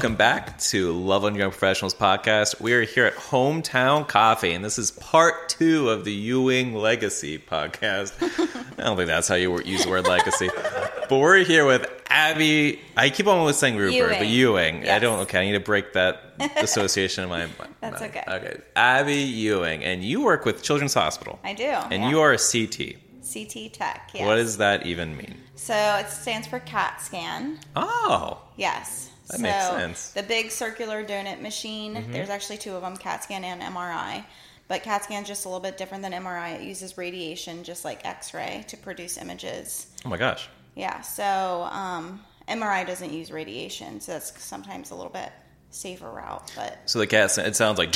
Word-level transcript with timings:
Welcome 0.00 0.16
back 0.16 0.58
to 0.60 0.92
Loveland 0.92 1.36
Young 1.36 1.50
Professionals 1.50 1.92
podcast. 1.92 2.58
We 2.58 2.72
are 2.72 2.84
here 2.84 3.04
at 3.04 3.12
Hometown 3.16 4.08
Coffee, 4.08 4.54
and 4.54 4.64
this 4.64 4.78
is 4.78 4.92
part 4.92 5.50
two 5.50 5.90
of 5.90 6.06
the 6.06 6.10
Ewing 6.10 6.74
Legacy 6.74 7.38
podcast. 7.38 8.14
I 8.78 8.82
don't 8.82 8.96
think 8.96 9.08
that's 9.08 9.28
how 9.28 9.34
you 9.34 9.60
use 9.60 9.84
the 9.84 9.90
word 9.90 10.06
legacy, 10.06 10.48
but 10.54 11.18
we're 11.18 11.44
here 11.44 11.66
with 11.66 11.86
Abby. 12.08 12.80
I 12.96 13.10
keep 13.10 13.26
on 13.26 13.36
always 13.36 13.56
saying 13.56 13.76
Rupert, 13.76 13.92
Ewing. 13.92 14.18
but 14.18 14.26
Ewing. 14.26 14.88
I 14.88 15.00
don't. 15.00 15.18
Okay, 15.18 15.38
I 15.38 15.44
need 15.44 15.52
to 15.52 15.60
break 15.60 15.92
that 15.92 16.32
association 16.56 17.24
in 17.24 17.28
my. 17.28 17.46
That's 17.82 18.00
mind. 18.00 18.16
okay. 18.16 18.24
Okay, 18.26 18.60
Abby 18.76 19.16
Ewing, 19.16 19.84
and 19.84 20.02
you 20.02 20.24
work 20.24 20.46
with 20.46 20.62
Children's 20.62 20.94
Hospital, 20.94 21.38
I 21.44 21.52
do. 21.52 21.64
and 21.64 22.04
yeah. 22.04 22.08
you 22.08 22.20
are 22.20 22.32
a 22.32 22.38
CT. 22.38 22.96
CT 23.30 23.74
Tech. 23.74 24.12
Yes. 24.14 24.26
What 24.26 24.36
does 24.36 24.56
that 24.56 24.86
even 24.86 25.14
mean? 25.14 25.34
So 25.56 25.74
it 25.74 26.08
stands 26.08 26.46
for 26.46 26.58
CAT 26.58 27.02
scan. 27.02 27.58
Oh, 27.76 28.40
Yes. 28.56 29.10
That 29.30 29.36
so 29.36 29.42
makes 29.42 29.66
sense. 29.66 30.08
Mm-hmm. 30.08 30.20
The 30.20 30.26
big 30.26 30.50
circular 30.50 31.04
donut 31.04 31.40
machine. 31.40 32.04
There's 32.10 32.30
actually 32.30 32.58
two 32.58 32.74
of 32.74 32.82
them: 32.82 32.96
CAT 32.96 33.24
scan 33.24 33.44
and 33.44 33.62
MRI. 33.62 34.24
But 34.68 34.84
CAT 34.84 35.02
scan 35.04 35.22
is 35.22 35.28
just 35.28 35.46
a 35.46 35.48
little 35.48 35.60
bit 35.60 35.76
different 35.76 36.04
than 36.04 36.12
MRI. 36.12 36.60
It 36.60 36.62
uses 36.62 36.96
radiation, 36.96 37.64
just 37.64 37.84
like 37.84 38.06
X-ray, 38.06 38.64
to 38.68 38.76
produce 38.76 39.18
images. 39.18 39.88
oh 40.06 40.08
my 40.08 40.16
gosh. 40.16 40.48
Yeah. 40.76 41.00
So 41.00 41.68
um, 41.72 42.20
MRI 42.48 42.86
doesn't 42.86 43.12
use 43.12 43.32
radiation, 43.32 44.00
so 44.00 44.12
that's 44.12 44.40
sometimes 44.42 44.92
a 44.92 44.94
little 44.94 45.10
bit 45.10 45.32
safer 45.70 46.08
route. 46.08 46.52
But 46.54 46.78
So 46.86 47.00
the 47.00 47.08
cat, 47.08 47.32
scan, 47.32 47.46
it 47.46 47.56
sounds 47.56 47.78
like 47.78 47.94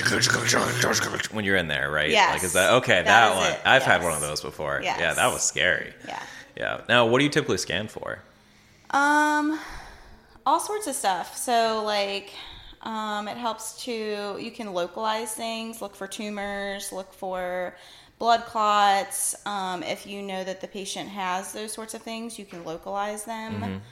when 1.33 1.45
you're 1.45 1.57
in 1.57 1.69
there, 1.69 1.91
right? 1.91 2.11
Yes. 2.11 2.35
Like 2.35 2.45
is 2.45 2.53
that 2.55 2.73
okay? 2.75 3.03
That, 3.03 3.05
That 3.05 3.37
one, 3.37 3.53
it, 3.53 3.61
I've 3.65 3.83
had 3.85 4.03
one 4.03 4.13
of 4.13 4.21
those 4.21 4.41
before. 4.41 4.81
Yes. 4.83 4.99
Yeah, 4.99 5.15
that 5.15 5.33
was 5.33 5.43
scary. 5.43 5.93
yeah. 6.09 6.23
Yeah. 6.57 6.81
Now, 6.89 7.07
what 7.07 7.19
do 7.19 7.25
you 7.25 7.31
typically 7.31 7.59
scan 7.59 7.89
for? 7.89 8.21
Um, 8.91 9.59
all 10.47 10.61
sorts 10.61 10.87
of 10.87 10.95
stuff. 10.95 11.37
So 11.37 11.83
like, 11.85 12.33
um, 12.83 13.29
it 13.29 13.37
helps 13.37 13.83
to 13.85 14.37
you 14.39 14.51
can 14.51 14.73
localize 14.75 15.33
things. 15.33 15.81
Look 15.81 15.97
for 15.97 16.07
tumors. 16.07 16.93
Look 16.93 17.13
for 17.15 17.75
blood 18.19 18.43
clots. 18.45 19.35
Um, 19.47 19.83
if 19.83 20.07
you 20.07 20.23
know 20.23 20.45
that 20.45 20.61
the 20.61 20.69
patient 20.69 21.09
has 21.09 21.53
those 21.53 21.73
sorts 21.73 21.95
of 21.95 22.03
things, 22.03 22.39
you 22.39 22.45
can 22.45 22.65
localize 22.65 23.25
them. 23.25 23.83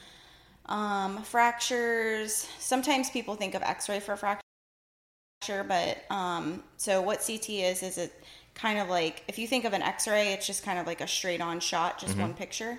Um, 0.67 1.23
fractures. 1.23 2.47
Sometimes 2.58 3.11
people 3.11 3.34
think 3.34 3.55
of 3.55 3.62
X-ray 3.62 4.00
for 4.00 4.17
fracture, 4.17 4.42
but 5.67 6.05
um, 6.11 6.62
so 6.77 7.03
what 7.03 7.20
CT 7.27 7.50
is 7.50 7.83
is 7.83 7.98
it 7.98 8.12
kind 8.55 8.78
of 8.78 8.89
like 8.89 9.25
if 9.27 9.39
you 9.39 9.47
think 9.48 9.64
of 9.64 9.73
an 9.73 9.83
X-ray, 9.83 10.33
it's 10.34 10.47
just 10.47 10.62
kind 10.64 10.78
of 10.78 10.86
like 10.86 11.00
a 11.00 11.08
straight-on 11.08 11.61
shot, 11.61 11.98
just 11.98 12.17
one 12.23 12.34
picture. 12.34 12.78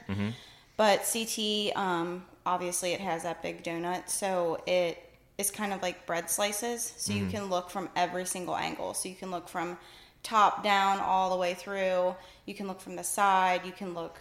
But 0.78 1.02
CT, 1.12 1.76
um, 1.76 2.24
obviously, 2.46 2.94
it 2.94 3.02
has 3.02 3.24
that 3.24 3.42
big 3.42 3.64
donut, 3.64 4.10
so 4.10 4.62
it 4.66 4.98
is 5.38 5.50
kind 5.52 5.74
of 5.74 5.82
like 5.82 6.06
bread 6.06 6.30
slices. 6.30 6.94
So 6.98 7.14
you 7.14 7.22
mm-hmm. 7.22 7.32
can 7.32 7.50
look 7.50 7.70
from 7.70 7.90
every 7.96 8.26
single 8.26 8.56
angle. 8.56 8.94
So 8.94 9.10
you 9.10 9.16
can 9.16 9.32
look 9.32 9.50
from 9.50 9.78
top 10.22 10.64
down 10.64 11.00
all 11.00 11.30
the 11.30 11.38
way 11.38 11.54
through. 11.54 12.16
You 12.46 12.54
can 12.54 12.68
look 12.68 12.80
from 12.80 12.96
the 12.96 13.04
side. 13.04 13.66
You 13.66 13.72
can 13.72 13.94
look 13.94 14.20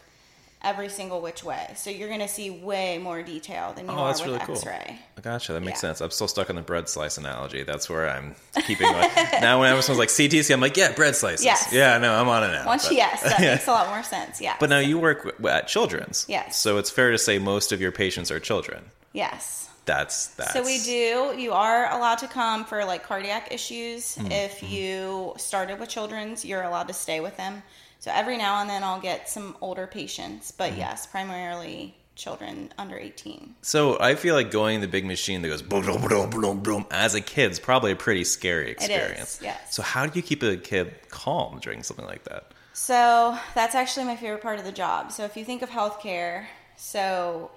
every 0.64 0.88
single 0.88 1.20
which 1.20 1.42
way. 1.44 1.72
So 1.76 1.90
you're 1.90 2.08
going 2.08 2.20
to 2.20 2.28
see 2.28 2.50
way 2.50 2.98
more 2.98 3.22
detail 3.22 3.72
than 3.74 3.86
you 3.86 3.92
Oh, 3.92 3.96
are 3.96 4.06
that's 4.08 4.20
with 4.20 4.28
really 4.32 4.44
cool. 4.46 4.54
X-ray. 4.56 4.98
Gotcha. 5.22 5.52
That 5.52 5.60
makes 5.60 5.78
Yeah. 5.78 5.88
sense. 5.88 6.00
I'm 6.00 6.10
still 6.10 6.28
stuck 6.28 6.50
on 6.50 6.56
the 6.56 6.62
bread 6.62 6.88
slice 6.88 7.18
analogy. 7.18 7.62
That's 7.62 7.88
where 7.90 8.08
I'm 8.08 8.34
keeping. 8.66 8.90
My, 8.90 9.08
now, 9.40 9.60
when 9.60 9.70
someone's 9.82 9.98
like 9.98 10.08
CTC, 10.08 10.52
I'm 10.52 10.60
like, 10.60 10.76
yeah, 10.76 10.92
bread 10.92 11.14
slices. 11.16 11.44
Yes. 11.44 11.68
Yeah, 11.72 11.98
no, 11.98 12.12
I'm 12.14 12.28
on 12.28 12.44
it 12.44 12.52
now. 12.52 12.66
Once 12.66 12.88
But- 12.88 12.96
yes, 12.96 13.22
that 13.22 13.40
makes 13.40 13.66
a 13.66 13.70
lot 13.72 13.88
more 13.88 14.02
sense. 14.02 14.40
Yeah. 14.40 14.56
But 14.60 14.70
now 14.70 14.78
you 14.78 14.98
work 14.98 15.34
at 15.48 15.68
Children's. 15.68 16.26
Yes. 16.28 16.58
So 16.58 16.78
it's 16.78 16.90
fair 16.90 17.10
to 17.10 17.18
say 17.18 17.38
most 17.38 17.72
of 17.72 17.80
your 17.80 17.92
patients 17.92 18.30
are 18.30 18.40
children. 18.40 18.84
yes. 19.12 19.58
That's 19.84 20.28
that. 20.36 20.52
So 20.52 20.62
we 20.62 20.78
do. 20.78 21.34
You 21.36 21.50
are 21.54 21.90
allowed 21.92 22.18
to 22.18 22.28
come 22.28 22.64
for 22.64 22.84
like 22.84 23.02
cardiac 23.02 23.52
issues. 23.52 24.14
Mm-hmm. 24.14 24.30
If 24.30 24.62
you 24.62 25.34
started 25.38 25.80
with 25.80 25.88
children's, 25.88 26.44
you're 26.44 26.62
allowed 26.62 26.86
to 26.86 26.94
stay 26.94 27.18
with 27.18 27.36
them. 27.36 27.64
So 28.02 28.10
every 28.12 28.36
now 28.36 28.60
and 28.60 28.68
then 28.68 28.82
I'll 28.82 29.00
get 29.00 29.28
some 29.28 29.56
older 29.60 29.86
patients, 29.86 30.50
but 30.50 30.70
Mm-hmm. 30.72 30.80
yes, 30.80 31.06
primarily 31.06 31.94
children 32.16 32.72
under 32.76 32.98
18. 32.98 33.54
So 33.62 33.96
I 34.00 34.16
feel 34.16 34.34
like 34.34 34.50
going 34.50 34.80
the 34.80 34.88
big 34.88 35.04
machine 35.06 35.40
that 35.42 35.48
goes 35.48 35.62
boom, 35.62 35.86
boom, 35.86 36.02
boom, 36.08 36.30
boom, 36.30 36.60
boom 36.64 36.86
as 36.90 37.14
a 37.14 37.20
kid 37.20 37.52
is 37.52 37.60
probably 37.60 37.92
a 37.92 37.96
pretty 37.96 38.24
scary 38.24 38.72
experience. 38.72 39.36
It 39.36 39.42
is, 39.42 39.42
yes. 39.44 39.76
So 39.76 39.82
how 39.84 40.04
do 40.04 40.18
you 40.18 40.22
keep 40.22 40.42
a 40.42 40.56
kid 40.56 40.92
calm 41.10 41.60
during 41.60 41.84
something 41.84 42.04
like 42.04 42.24
that? 42.24 42.50
So 42.72 43.38
that's 43.54 43.76
actually 43.76 44.06
my 44.06 44.16
favorite 44.16 44.42
part 44.42 44.58
of 44.58 44.64
the 44.64 44.72
job. 44.72 45.12
So 45.12 45.22
if 45.24 45.36
you 45.36 45.44
think 45.44 45.62
of 45.62 45.70
healthcare, 45.70 46.46
so 46.74 47.52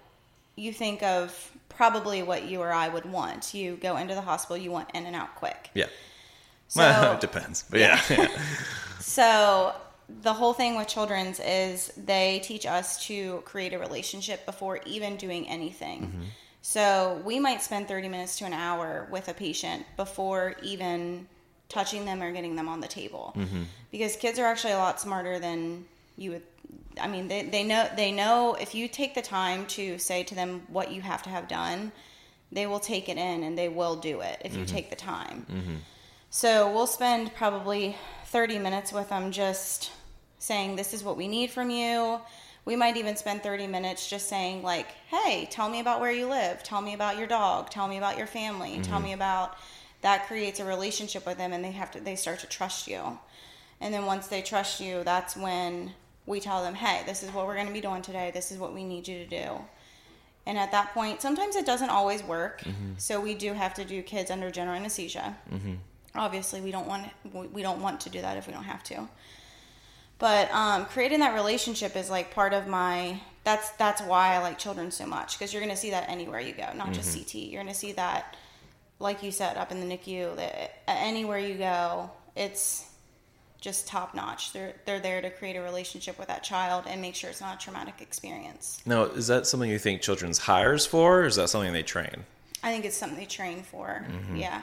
you 0.55 0.72
think 0.72 1.01
of 1.01 1.51
probably 1.69 2.22
what 2.22 2.44
you 2.44 2.61
or 2.61 2.72
I 2.72 2.88
would 2.88 3.05
want. 3.11 3.55
You 3.55 3.78
go 3.78 3.97
into 3.97 4.13
the 4.13 4.22
hospital, 4.22 4.57
you 4.57 4.69
want 4.69 4.91
in 4.94 5.07
and 5.07 5.16
out 5.16 5.34
quick. 5.35 5.72
Yeah. 5.73 5.88
So 6.67 6.81
well, 6.81 7.13
it 7.16 7.19
depends, 7.19 7.66
but 7.67 7.79
yeah. 7.79 8.00
yeah. 8.11 8.28
So 9.00 9.75
the 10.21 10.33
whole 10.33 10.53
thing 10.53 10.75
with 10.75 10.88
children's 10.88 11.39
is 11.39 11.91
they 11.97 12.39
teach 12.43 12.66
us 12.66 13.05
to 13.07 13.41
create 13.45 13.73
a 13.73 13.79
relationship 13.79 14.45
before 14.45 14.79
even 14.85 15.17
doing 15.17 15.47
anything. 15.47 16.01
Mm-hmm. 16.01 16.21
So 16.61 17.21
we 17.23 17.39
might 17.39 17.61
spend 17.61 17.88
30 17.88 18.09
minutes 18.09 18.38
to 18.39 18.45
an 18.45 18.53
hour 18.53 19.07
with 19.11 19.27
a 19.27 19.33
patient 19.33 19.85
before 19.97 20.55
even 20.63 21.27
touching 21.69 22.05
them 22.05 22.21
or 22.21 22.31
getting 22.31 22.55
them 22.55 22.67
on 22.67 22.79
the 22.79 22.88
table. 22.88 23.33
Mm-hmm. 23.35 23.63
Because 23.91 24.16
kids 24.16 24.39
are 24.39 24.45
actually 24.45 24.73
a 24.73 24.77
lot 24.77 24.99
smarter 24.99 25.39
than 25.39 25.85
you 26.17 26.31
would 26.31 26.43
I 26.99 27.07
mean 27.07 27.27
they, 27.27 27.43
they 27.43 27.63
know 27.63 27.87
they 27.95 28.11
know 28.11 28.55
if 28.55 28.73
you 28.73 28.87
take 28.87 29.16
the 29.16 29.22
time 29.22 29.66
to 29.67 29.97
say 29.99 30.23
to 30.23 30.35
them 30.35 30.63
what 30.69 30.91
you 30.91 31.01
have 31.01 31.23
to 31.23 31.29
have 31.29 31.47
done, 31.47 31.91
they 32.51 32.67
will 32.67 32.79
take 32.79 33.09
it 33.09 33.17
in 33.17 33.43
and 33.43 33.57
they 33.57 33.69
will 33.69 33.95
do 33.95 34.22
it 34.22 34.41
if 34.45 34.53
you 34.53 34.63
mm-hmm. 34.63 34.75
take 34.75 34.89
the 34.89 34.95
time. 34.95 35.45
So 36.29 36.72
we'll 36.72 36.87
spend 36.87 37.33
probably 37.33 37.95
30 38.25 38.59
minutes 38.59 38.91
with 38.91 39.09
them 39.09 39.31
just 39.31 39.91
saying, 40.39 40.75
This 40.75 40.93
is 40.93 41.03
what 41.03 41.17
we 41.17 41.27
need 41.27 41.51
from 41.51 41.69
you. 41.69 42.19
We 42.65 42.75
might 42.75 42.97
even 42.97 43.15
spend 43.15 43.43
30 43.43 43.67
minutes 43.67 44.09
just 44.09 44.27
saying, 44.27 44.63
like, 44.63 44.87
hey, 45.09 45.47
tell 45.51 45.69
me 45.69 45.79
about 45.79 46.01
where 46.01 46.11
you 46.11 46.27
live. 46.27 46.63
Tell 46.63 46.81
me 46.81 46.95
about 46.95 47.15
your 47.15 47.27
dog. 47.27 47.69
Tell 47.69 47.87
me 47.87 47.97
about 47.97 48.17
your 48.17 48.25
family. 48.25 48.71
Mm-hmm. 48.71 48.81
Tell 48.81 48.99
me 48.99 49.13
about 49.13 49.55
that 50.01 50.25
creates 50.27 50.59
a 50.59 50.65
relationship 50.65 51.27
with 51.27 51.37
them 51.37 51.53
and 51.53 51.63
they 51.63 51.71
have 51.71 51.91
to 51.91 51.99
they 51.99 52.15
start 52.15 52.39
to 52.39 52.47
trust 52.47 52.87
you. 52.87 53.19
And 53.81 53.93
then 53.93 54.05
once 54.05 54.27
they 54.27 54.41
trust 54.41 54.79
you, 54.79 55.03
that's 55.03 55.35
when 55.35 55.93
we 56.25 56.39
tell 56.39 56.63
them, 56.63 56.73
hey, 56.73 57.03
this 57.05 57.21
is 57.23 57.31
what 57.31 57.45
we're 57.45 57.55
going 57.55 57.67
to 57.67 57.73
be 57.73 57.81
doing 57.81 58.01
today. 58.01 58.31
This 58.33 58.51
is 58.51 58.57
what 58.57 58.73
we 58.73 58.83
need 58.83 59.07
you 59.07 59.19
to 59.19 59.27
do. 59.27 59.59
And 60.47 60.57
at 60.57 60.71
that 60.71 60.93
point, 60.93 61.21
sometimes 61.21 61.55
it 61.55 61.65
doesn't 61.65 61.89
always 61.89 62.23
work. 62.23 62.61
Mm-hmm. 62.61 62.93
So 62.97 63.19
we 63.19 63.33
do 63.33 63.53
have 63.53 63.73
to 63.75 63.85
do 63.85 64.01
kids 64.01 64.29
under 64.31 64.51
general 64.51 64.75
anesthesia. 64.75 65.35
Mm-hmm. 65.51 65.73
Obviously, 66.17 66.61
we 66.61 66.71
don't 66.71 66.87
want 66.87 67.07
we- 67.53 67.61
don't 67.61 67.81
want 67.81 68.01
to 68.01 68.09
do 68.09 68.21
that 68.21 68.37
if 68.37 68.47
we 68.47 68.53
don't 68.53 68.63
have 68.63 68.83
to. 68.85 69.07
But 70.17 70.49
um, 70.51 70.85
creating 70.85 71.19
that 71.19 71.33
relationship 71.35 71.95
is 71.95 72.09
like 72.09 72.33
part 72.33 72.53
of 72.53 72.67
my. 72.67 73.19
That's 73.43 73.69
that's 73.71 74.01
why 74.01 74.33
I 74.33 74.39
like 74.39 74.57
children 74.57 74.91
so 74.91 75.05
much 75.05 75.37
because 75.37 75.53
you're 75.53 75.61
going 75.61 75.73
to 75.73 75.79
see 75.79 75.91
that 75.91 76.09
anywhere 76.09 76.39
you 76.39 76.53
go, 76.53 76.67
not 76.75 76.93
just 76.93 77.15
mm-hmm. 77.15 77.19
CT. 77.19 77.35
You're 77.51 77.61
going 77.61 77.73
to 77.73 77.79
see 77.79 77.91
that, 77.91 78.35
like 78.99 79.21
you 79.21 79.31
said, 79.31 79.57
up 79.57 79.71
in 79.71 79.87
the 79.87 79.97
NICU. 79.97 80.35
That 80.37 80.53
uh, 80.87 80.95
anywhere 80.97 81.37
you 81.37 81.55
go, 81.55 82.09
it's 82.35 82.85
just 83.65 83.87
top 83.87 84.15
notch. 84.15 84.53
They're 84.53 84.73
they're 84.85 84.99
there 84.99 85.21
to 85.21 85.29
create 85.29 85.55
a 85.57 85.61
relationship 85.61 86.17
with 86.17 86.27
that 86.29 86.43
child 86.43 86.85
and 86.87 87.01
make 87.01 87.16
sure 87.16 87.29
it's 87.29 87.41
not 87.41 87.55
a 87.55 87.59
traumatic 87.63 87.95
experience. 87.99 88.81
Now, 88.85 89.03
is 89.03 89.28
that 89.28 89.47
something 89.47 89.69
you 89.69 89.79
think 89.79 90.01
Children's 90.01 90.37
hires 90.37 90.85
for, 90.85 91.22
or 91.22 91.25
is 91.25 91.35
that 91.35 91.49
something 91.49 91.73
they 91.73 91.84
train? 91.84 92.25
I 92.63 92.72
think 92.72 92.85
it's 92.85 92.95
something 92.95 93.17
they 93.17 93.25
train 93.25 93.63
for. 93.63 94.05
Mm-hmm. 94.09 94.37
Yeah. 94.37 94.61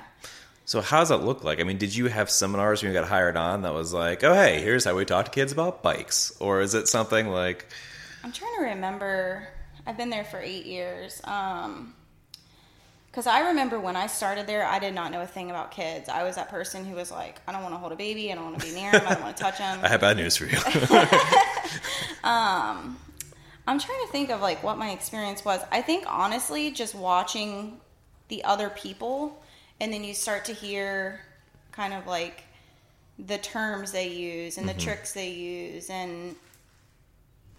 So 0.65 0.81
how 0.81 1.01
does 1.01 1.09
that 1.09 1.19
look 1.19 1.43
like? 1.43 1.61
I 1.61 1.65
mean, 1.65 1.79
did 1.79 1.95
you 1.95 2.07
have 2.07 2.31
seminars 2.31 2.83
when 2.83 2.93
you 2.93 2.99
got 2.99 3.09
hired 3.09 3.37
on 3.37 3.63
that 3.63 3.75
was 3.75 3.93
like, 3.93 4.23
oh, 4.23 4.33
hey, 4.33 4.61
here's 4.61 4.85
how 4.85 4.95
we 4.95 5.05
talk 5.05 5.25
to 5.27 5.31
kids 5.31 5.53
about 5.53 5.83
bikes? 5.83 6.33
Or 6.39 6.61
is 6.61 6.75
it 6.75 6.89
something 6.89 7.29
like, 7.29 7.67
I'm 8.23 8.33
trying 8.33 8.55
to 8.59 8.65
remember. 8.67 9.49
I've 9.87 9.97
been 9.97 10.11
there 10.11 10.25
for 10.25 10.39
eight 10.39 10.65
years. 10.65 11.21
Um, 11.25 11.95
because 13.13 13.27
I 13.27 13.49
remember 13.49 13.79
when 13.79 13.95
I 13.95 14.07
started 14.07 14.47
there, 14.47 14.65
I 14.65 14.79
did 14.79 14.95
not 14.95 15.13
know 15.13 15.21
a 15.21 15.27
thing 15.27 15.51
about 15.51 15.71
kids. 15.71 16.09
I 16.09 16.23
was 16.23 16.37
that 16.37 16.49
person 16.49 16.87
who 16.87 16.95
was 16.95 17.11
like, 17.11 17.43
I 17.47 17.53
don't 17.53 17.63
want 17.63 17.75
to 17.75 17.79
hold 17.79 17.93
a 17.93 17.97
baby. 17.97 18.33
I 18.33 18.35
don't 18.35 18.45
want 18.45 18.59
to 18.59 18.67
be 18.67 18.73
near 18.75 18.91
him. 18.91 19.03
I 19.07 19.13
don't 19.13 19.23
want 19.23 19.37
to 19.37 19.43
touch 19.43 19.59
him. 19.59 19.81
I 19.83 19.89
have 19.89 20.01
bad 20.01 20.17
news 20.17 20.35
for 20.35 20.47
you? 20.47 20.57
um, 22.25 22.99
I'm 23.67 23.79
trying 23.79 24.07
to 24.07 24.09
think 24.11 24.31
of 24.31 24.41
like 24.41 24.63
what 24.63 24.79
my 24.79 24.93
experience 24.93 25.45
was. 25.45 25.61
I 25.71 25.83
think 25.83 26.05
honestly, 26.09 26.71
just 26.71 26.95
watching 26.95 27.79
the 28.29 28.45
other 28.45 28.71
people, 28.71 29.42
and 29.83 29.93
then 29.93 30.05
you 30.05 30.15
start 30.15 30.45
to 30.45 30.55
hear 30.55 31.21
kind 31.73 31.93
of 31.93 32.07
like 32.07 32.45
the 33.19 33.37
terms 33.39 33.91
they 33.91 34.09
use 34.09 34.57
and 34.57 34.69
the 34.69 34.75
tricks 34.75 35.13
they 35.13 35.31
use, 35.31 35.91
and 35.91 36.37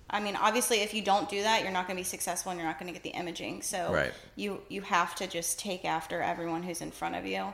I 0.10 0.20
mean, 0.20 0.36
obviously, 0.36 0.78
if 0.80 0.94
you 0.94 1.02
don't 1.02 1.28
do 1.28 1.42
that, 1.42 1.64
you're 1.64 1.72
not 1.72 1.86
going 1.88 1.98
to 1.98 2.00
be 2.00 2.06
successful, 2.06 2.52
and 2.52 2.60
you're 2.60 2.68
not 2.68 2.80
going 2.80 2.88
to 2.88 2.94
get 2.94 3.04
the 3.04 3.18
imaging. 3.18 3.62
So 3.62 3.92
Right. 3.92 4.14
you 4.36 4.62
you 4.70 4.82
have 4.82 5.16
to 5.16 5.28
just 5.28 5.60
take 5.60 5.84
after 5.86 6.22
everyone 6.22 6.64
who's 6.64 6.82
in 6.82 6.92
front 6.92 7.16
of 7.16 7.26
you. 7.26 7.52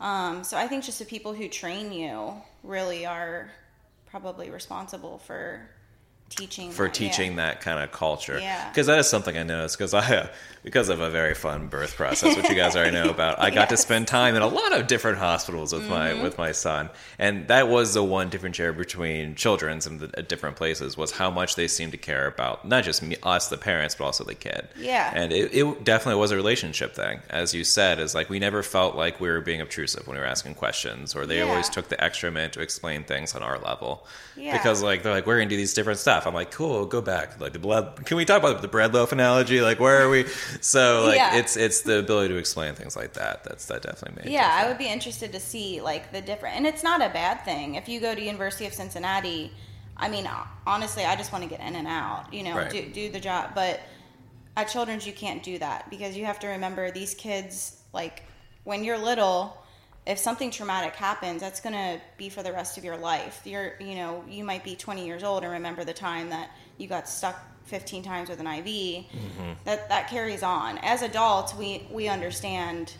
Um, 0.00 0.42
so 0.42 0.56
I 0.58 0.66
think 0.66 0.84
just 0.84 0.98
the 0.98 1.04
people 1.04 1.32
who 1.32 1.48
train 1.48 1.92
you 1.92 2.34
really 2.64 3.06
are 3.06 3.50
probably 4.10 4.50
responsible 4.50 5.18
for 5.18 5.68
teaching 6.36 6.70
for 6.70 6.88
that, 6.88 7.00
yeah. 7.00 7.08
teaching 7.10 7.36
that 7.36 7.60
kind 7.60 7.82
of 7.82 7.92
culture. 7.92 8.38
Yeah. 8.38 8.68
Because 8.68 8.86
that 8.86 8.98
is 8.98 9.08
something 9.08 9.36
I 9.36 9.42
noticed 9.42 9.78
because 9.78 9.94
I, 9.94 10.16
uh, 10.16 10.26
because 10.64 10.88
of 10.88 11.00
a 11.00 11.10
very 11.10 11.34
fun 11.34 11.66
birth 11.68 11.94
process, 11.94 12.36
which 12.36 12.48
you 12.48 12.54
guys 12.54 12.74
already 12.74 12.92
know 12.92 13.10
about, 13.10 13.38
I 13.38 13.50
got 13.50 13.68
to 13.68 13.76
spend 13.86 14.08
time 14.08 14.34
in 14.34 14.40
a 14.40 14.46
lot 14.46 14.72
of 14.72 14.86
different 14.86 15.18
hospitals 15.18 15.72
with 15.72 15.82
Mm-hmm. 15.82 15.90
my 15.90 16.22
with 16.22 16.38
my 16.38 16.52
son, 16.52 16.88
and 17.18 17.46
that 17.48 17.68
was 17.68 17.92
the 17.94 18.02
one 18.02 18.30
differentiator 18.30 18.76
between 18.76 19.34
children's 19.34 19.86
and 19.86 20.00
the 20.00 20.18
at 20.18 20.28
different 20.28 20.56
places 20.56 20.96
was 20.96 21.10
how 21.10 21.30
much 21.30 21.56
they 21.56 21.68
seemed 21.68 21.92
to 21.92 21.98
care 21.98 22.26
about 22.26 22.66
not 22.66 22.84
just 22.84 23.02
me, 23.02 23.16
us, 23.22 23.48
the 23.48 23.58
parents, 23.58 23.94
but 23.94 24.04
also 24.04 24.24
the 24.24 24.34
kid. 24.34 24.66
Yeah. 24.78 25.12
And 25.14 25.32
it, 25.32 25.54
it 25.54 25.84
definitely 25.84 26.18
was 26.20 26.30
a 26.30 26.36
relationship 26.36 26.94
thing, 26.94 27.20
as 27.28 27.52
you 27.52 27.64
said. 27.64 27.98
Is 28.00 28.14
like 28.14 28.30
we 28.30 28.38
never 28.38 28.62
felt 28.62 28.96
like 28.96 29.20
we 29.20 29.28
were 29.28 29.42
being 29.42 29.60
obtrusive 29.60 30.06
when 30.06 30.16
we 30.16 30.20
were 30.20 30.26
asking 30.26 30.54
questions, 30.54 31.14
or 31.14 31.26
they 31.26 31.38
Yeah. 31.40 31.50
always 31.50 31.68
took 31.68 31.88
the 31.90 32.02
extra 32.02 32.30
minute 32.30 32.54
to 32.54 32.62
explain 32.62 33.04
things 33.04 33.34
on 33.34 33.42
our 33.42 33.58
level. 33.58 34.06
Yeah. 34.36 34.56
Because 34.56 34.82
like 34.82 35.02
they're 35.02 35.12
like 35.12 35.26
we're 35.26 35.36
gonna 35.38 35.50
do 35.50 35.56
these 35.56 35.74
different 35.74 35.98
stuff. 35.98 36.23
I'm 36.26 36.34
like 36.34 36.50
cool, 36.50 36.86
go 36.86 37.00
back. 37.00 37.40
Like 37.40 37.52
the 37.52 37.58
blood. 37.58 38.04
Can 38.06 38.16
we 38.16 38.24
talk 38.24 38.38
about 38.42 38.62
the 38.62 38.68
bread 38.68 38.92
loaf 38.94 39.12
analogy? 39.12 39.60
Like 39.60 39.80
where 39.80 40.02
are 40.02 40.08
we? 40.08 40.26
So 40.60 41.04
like 41.06 41.16
Yeah. 41.16 41.36
it's 41.36 41.56
it's 41.56 41.82
the 41.82 41.98
ability 41.98 42.28
to 42.34 42.38
explain 42.38 42.74
things 42.74 42.96
like 42.96 43.14
that. 43.14 43.44
That's 43.44 43.66
that 43.66 43.82
definitely 43.82 44.24
made. 44.24 44.32
Yeah, 44.32 44.48
I 44.52 44.68
would 44.68 44.78
be 44.78 44.88
interested 44.88 45.32
to 45.32 45.40
see 45.40 45.80
like 45.80 46.12
the 46.12 46.20
different, 46.20 46.56
and 46.56 46.66
it's 46.66 46.82
not 46.82 47.00
a 47.02 47.08
bad 47.10 47.44
thing. 47.44 47.74
If 47.76 47.88
you 47.88 48.00
go 48.00 48.14
to 48.14 48.20
University 48.20 48.66
of 48.66 48.74
Cincinnati, 48.74 49.52
I 49.96 50.08
mean, 50.08 50.28
honestly, 50.66 51.04
I 51.04 51.14
just 51.16 51.32
want 51.32 51.44
to 51.44 51.50
get 51.50 51.60
in 51.60 51.76
and 51.76 51.86
out, 51.86 52.32
you 52.32 52.42
know, 52.42 52.56
Right. 52.56 52.70
do 52.70 52.88
do 52.88 53.10
the 53.10 53.20
job. 53.20 53.50
But 53.54 53.80
at 54.56 54.68
Children's, 54.68 55.06
you 55.06 55.12
can't 55.12 55.42
do 55.42 55.58
that 55.58 55.90
because 55.90 56.16
you 56.16 56.24
have 56.24 56.38
to 56.40 56.46
remember 56.48 56.90
these 56.90 57.14
kids. 57.14 57.80
Like 57.92 58.22
when 58.64 58.82
you're 58.84 58.98
little, 58.98 59.56
if 60.06 60.18
something 60.18 60.50
traumatic 60.50 60.94
happens, 60.94 61.40
that's 61.40 61.60
going 61.60 61.74
to 61.74 62.00
be 62.16 62.28
for 62.28 62.42
the 62.42 62.52
rest 62.52 62.76
of 62.76 62.84
your 62.84 62.96
life. 62.96 63.40
You're, 63.44 63.74
you 63.80 63.94
know, 63.94 64.24
you 64.28 64.44
might 64.44 64.62
be 64.62 64.76
20 64.76 65.06
years 65.06 65.22
old 65.22 65.42
and 65.42 65.52
remember 65.52 65.84
the 65.84 65.94
time 65.94 66.30
that 66.30 66.50
you 66.76 66.86
got 66.86 67.08
stuck 67.08 67.40
15 67.64 68.02
times 68.02 68.28
with 68.28 68.40
an 68.40 68.46
IV. 68.46 68.64
Mm-hmm. 68.66 69.52
That 69.64 69.88
that 69.88 70.08
carries 70.10 70.42
on. 70.42 70.78
As 70.78 71.02
adults, 71.02 71.54
we 71.54 71.86
we 71.90 72.08
understand 72.08 72.92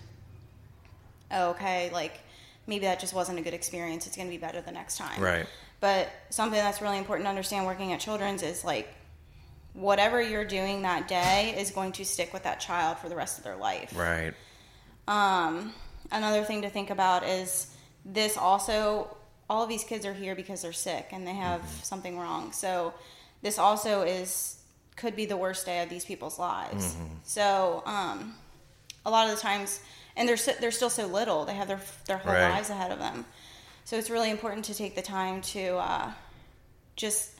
oh, 1.30 1.50
okay, 1.50 1.90
like 1.92 2.20
maybe 2.66 2.86
that 2.86 3.00
just 3.00 3.12
wasn't 3.12 3.38
a 3.38 3.42
good 3.42 3.54
experience. 3.54 4.06
It's 4.06 4.16
going 4.16 4.28
to 4.28 4.32
be 4.32 4.38
better 4.38 4.60
the 4.60 4.72
next 4.72 4.96
time. 4.96 5.20
Right. 5.20 5.46
But 5.80 6.08
something 6.30 6.58
that's 6.58 6.80
really 6.80 6.98
important 6.98 7.26
to 7.26 7.30
understand 7.30 7.66
working 7.66 7.92
at 7.92 8.00
Children's 8.00 8.42
is 8.42 8.64
like 8.64 8.88
whatever 9.74 10.22
you're 10.22 10.44
doing 10.44 10.82
that 10.82 11.08
day 11.08 11.54
is 11.58 11.70
going 11.70 11.92
to 11.92 12.04
stick 12.04 12.32
with 12.32 12.44
that 12.44 12.60
child 12.60 12.98
for 12.98 13.08
the 13.08 13.16
rest 13.16 13.38
of 13.38 13.44
their 13.44 13.56
life. 13.56 13.92
Right. 13.94 14.32
Um, 15.06 15.74
another 16.12 16.44
thing 16.44 16.62
to 16.62 16.70
think 16.70 16.90
about 16.90 17.24
is 17.24 17.74
this 18.04 18.36
also, 18.36 19.16
all 19.48 19.62
of 19.62 19.68
these 19.68 19.84
kids 19.84 20.04
are 20.06 20.12
here 20.12 20.34
because 20.34 20.62
they're 20.62 20.72
sick 20.72 21.08
and 21.12 21.26
they 21.26 21.34
have 21.34 21.62
something 21.82 22.18
wrong. 22.18 22.52
So 22.52 22.94
this 23.42 23.58
also 23.58 24.02
is, 24.02 24.58
could 24.96 25.16
be 25.16 25.26
the 25.26 25.36
worst 25.36 25.66
day 25.66 25.82
of 25.82 25.88
these 25.88 26.04
people's 26.04 26.38
lives. 26.38 26.96
So, 27.24 27.82
um, 27.86 28.34
a 29.06 29.10
lot 29.10 29.28
of 29.28 29.34
the 29.34 29.40
times, 29.40 29.80
and 30.16 30.28
they're, 30.28 30.36
so, 30.36 30.52
they're 30.60 30.70
still 30.70 30.90
so 30.90 31.06
little, 31.06 31.44
they 31.44 31.54
have 31.54 31.68
their, 31.68 31.80
their 32.06 32.18
whole 32.18 32.32
Right. 32.32 32.50
lives 32.52 32.70
ahead 32.70 32.90
of 32.90 32.98
them. 32.98 33.24
So 33.84 33.96
it's 33.96 34.08
really 34.08 34.30
important 34.30 34.64
to 34.66 34.74
take 34.74 34.94
the 34.94 35.02
time 35.02 35.42
to, 35.42 35.76
uh, 35.76 36.12
just 36.96 37.32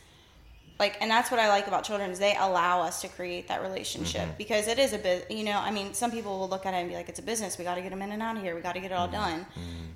like 0.79 0.97
and 1.00 1.11
that's 1.11 1.31
what 1.31 1.38
i 1.41 1.49
like 1.49 1.67
about 1.69 1.85
children 1.85 2.11
is 2.11 2.19
they 2.19 2.35
allow 2.37 2.82
us 2.82 3.00
to 3.03 3.09
create 3.09 3.49
that 3.49 3.62
relationship 3.62 4.23
Mm-hmm. 4.23 4.37
because 4.38 4.67
it 4.69 4.79
is 4.79 4.93
a 4.93 4.99
bit 4.99 5.31
you 5.31 5.44
know 5.44 5.59
i 5.59 5.71
mean 5.71 5.94
some 5.94 6.11
people 6.11 6.38
will 6.38 6.49
look 6.49 6.67
at 6.67 6.75
it 6.75 6.79
and 6.79 6.88
be 6.88 6.94
like 6.97 7.09
it's 7.09 7.19
a 7.21 7.23
business. 7.23 7.56
We 7.59 7.65
got 7.65 7.76
to 7.76 7.82
get 7.82 7.91
them 7.91 8.03
in 8.03 8.11
and 8.12 8.21
out 8.23 8.37
of 8.37 8.43
here. 8.43 8.55
We 8.55 8.61
got 8.61 8.75
to 8.75 8.81
get 8.81 8.91
it 8.91 8.94
all 8.94 9.06
Mm-hmm. 9.09 9.17
done. 9.43 9.47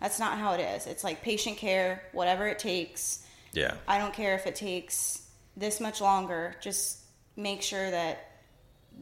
That's 0.01 0.19
not 0.21 0.39
how 0.39 0.53
it 0.55 0.61
is. 0.61 0.87
It's 0.87 1.03
like 1.03 1.23
patient 1.23 1.57
care 1.57 2.03
whatever 2.13 2.47
it 2.47 2.59
takes. 2.59 3.25
Yeah. 3.53 3.75
i 3.89 3.99
don't 3.99 4.13
care 4.15 4.35
if 4.35 4.47
it 4.47 4.55
takes 4.57 5.23
this 5.57 5.81
much 5.81 6.01
longer. 6.01 6.55
Just 6.61 6.99
make 7.37 7.63
sure 7.63 7.91
that 7.91 8.31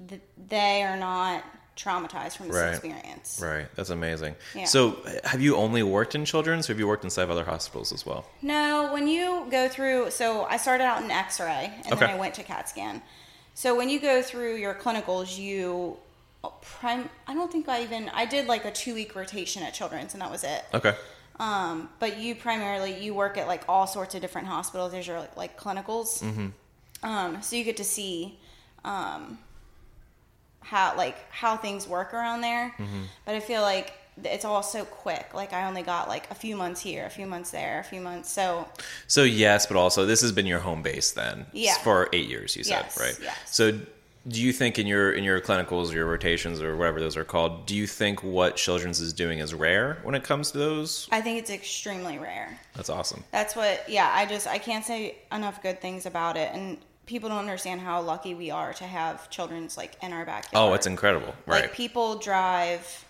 th- 0.09 0.21
they 0.49 0.83
are 0.83 0.97
not 0.97 1.45
traumatized 1.77 2.37
from 2.39 2.49
this 2.49 2.57
Right. 2.57 2.71
experience 2.71 3.39
Right. 3.43 3.67
That's 3.77 3.91
amazing. 3.91 4.35
Yeah. 4.55 4.65
So 4.65 4.97
have 5.25 5.41
you 5.43 5.57
only 5.57 5.83
worked 5.83 6.15
in 6.15 6.25
children's, 6.25 6.69
or 6.69 6.73
have 6.73 6.81
you 6.81 6.87
worked 6.89 7.05
inside 7.05 7.25
of 7.25 7.31
other 7.31 7.45
hospitals 7.45 7.93
as 7.93 8.05
well? 8.07 8.25
No, 8.43 8.91
when 8.93 9.07
you 9.07 9.47
go 9.51 9.69
through, 9.69 10.11
so 10.11 10.45
I 10.45 10.57
started 10.57 10.85
out 10.85 11.03
in 11.03 11.11
X-ray 11.11 11.73
and 11.85 11.93
Okay. 11.93 12.07
then 12.07 12.11
I 12.11 12.19
went 12.19 12.35
to 12.37 12.43
CAT 12.43 12.69
scan. 12.69 13.03
So 13.55 13.75
when 13.75 13.89
you 13.91 14.01
go 14.01 14.23
through 14.23 14.57
your 14.57 14.75
clinicals, 14.75 15.39
you 15.39 15.99
prime. 16.63 17.11
I 17.27 17.35
don't 17.35 17.51
think 17.51 17.69
I 17.69 17.83
even 17.83 18.09
I 18.11 18.25
did 18.25 18.47
like 18.47 18.65
a 18.65 18.71
two 18.71 18.95
week 18.95 19.15
rotation 19.17 19.63
at 19.63 19.75
Children's 19.75 20.13
and 20.15 20.23
that 20.23 20.31
was 20.31 20.45
it. 20.45 20.65
Okay. 20.75 20.95
Um, 21.39 21.91
but 21.99 22.19
you 22.19 22.35
primarily 22.35 23.03
you 23.03 23.15
work 23.15 23.37
at 23.37 23.47
like 23.47 23.65
all 23.69 23.87
sorts 23.87 24.15
of 24.15 24.21
different 24.21 24.47
hospitals. 24.47 24.93
There's 24.93 25.07
your 25.07 25.19
like, 25.19 25.37
like 25.37 25.61
clinicals. 25.61 26.23
Mm-hmm. 26.23 26.49
Um, 27.07 27.43
so 27.43 27.57
you 27.57 27.65
get 27.65 27.77
to 27.79 27.85
see 27.85 28.39
um, 28.85 29.39
how 30.67 30.97
like 30.97 31.17
how 31.31 31.57
things 31.57 31.87
work 31.89 32.13
around 32.13 32.41
there. 32.41 32.75
Mm-hmm. 32.79 33.03
But 33.25 33.35
I 33.37 33.41
feel 33.41 33.63
like 33.63 33.93
it's 34.25 34.45
all 34.45 34.63
so 34.63 34.85
quick. 34.85 35.33
Like 35.35 35.53
I 35.53 35.67
only 35.69 35.83
got 35.83 36.09
like 36.09 36.31
a 36.31 36.35
few 36.35 36.57
months 36.57 36.81
here, 36.81 37.05
a 37.07 37.11
few 37.11 37.27
months 37.27 37.51
there, 37.51 37.81
a 37.81 37.85
few 37.85 38.01
months. 38.01 38.31
So 38.31 38.67
So 39.07 39.23
yes, 39.23 39.67
but 39.67 39.77
also 39.77 40.07
this 40.07 40.23
has 40.23 40.33
been 40.33 40.47
your 40.47 40.61
home 40.61 40.83
base 40.83 41.13
then. 41.13 41.47
Yeah. 41.53 41.75
For 41.79 42.09
eight 42.13 42.29
years, 42.29 42.57
you 42.57 42.65
said, 42.65 42.85
Yes, 42.85 42.99
right? 42.99 43.19
yes. 43.23 43.37
So 43.47 43.79
do 44.29 44.43
you 44.43 44.53
think 44.53 44.77
in 44.79 44.89
your 44.89 45.13
in 45.13 45.23
your 45.23 45.41
clinicals, 45.41 45.93
or 45.93 45.97
your 45.97 46.07
rotations, 46.07 46.61
or 46.61 46.77
whatever 46.77 46.99
those 46.99 47.17
are 47.17 47.23
called, 47.25 47.65
do 47.67 47.77
you 47.77 47.87
think 47.87 48.25
what 48.25 48.57
children's 48.57 49.01
is 49.01 49.13
doing 49.13 49.39
is 49.39 49.55
rare 49.55 49.99
when 50.03 50.17
it 50.17 50.25
comes 50.25 50.51
to 50.51 50.59
those? 50.59 51.09
I 51.13 51.21
think 51.21 51.39
it's 51.39 51.51
extremely 51.51 52.19
rare. 52.19 52.59
That's 52.75 52.91
awesome. 52.91 53.23
That's 53.31 53.55
what, 53.55 53.89
yeah, 53.89 54.11
I 54.13 54.27
just, 54.27 54.49
I 54.49 54.59
can't 54.59 54.85
say 54.85 55.19
enough 55.31 55.63
good 55.63 55.81
things 55.81 56.07
about 56.07 56.37
it. 56.37 56.51
And 56.53 56.79
people 57.07 57.29
don't 57.29 57.39
understand 57.39 57.81
how 57.81 58.01
lucky 58.01 58.35
we 58.35 58.51
are 58.51 58.73
to 58.75 58.85
have 58.85 59.31
children's 59.31 59.77
like 59.77 59.97
in 60.03 60.13
our 60.13 60.25
backyard. 60.27 60.53
Oh, 60.71 60.75
it's 60.75 60.87
incredible. 60.87 61.35
Right. 61.47 61.63
Like 61.63 61.73
people 61.73 62.19
drive. 62.19 63.05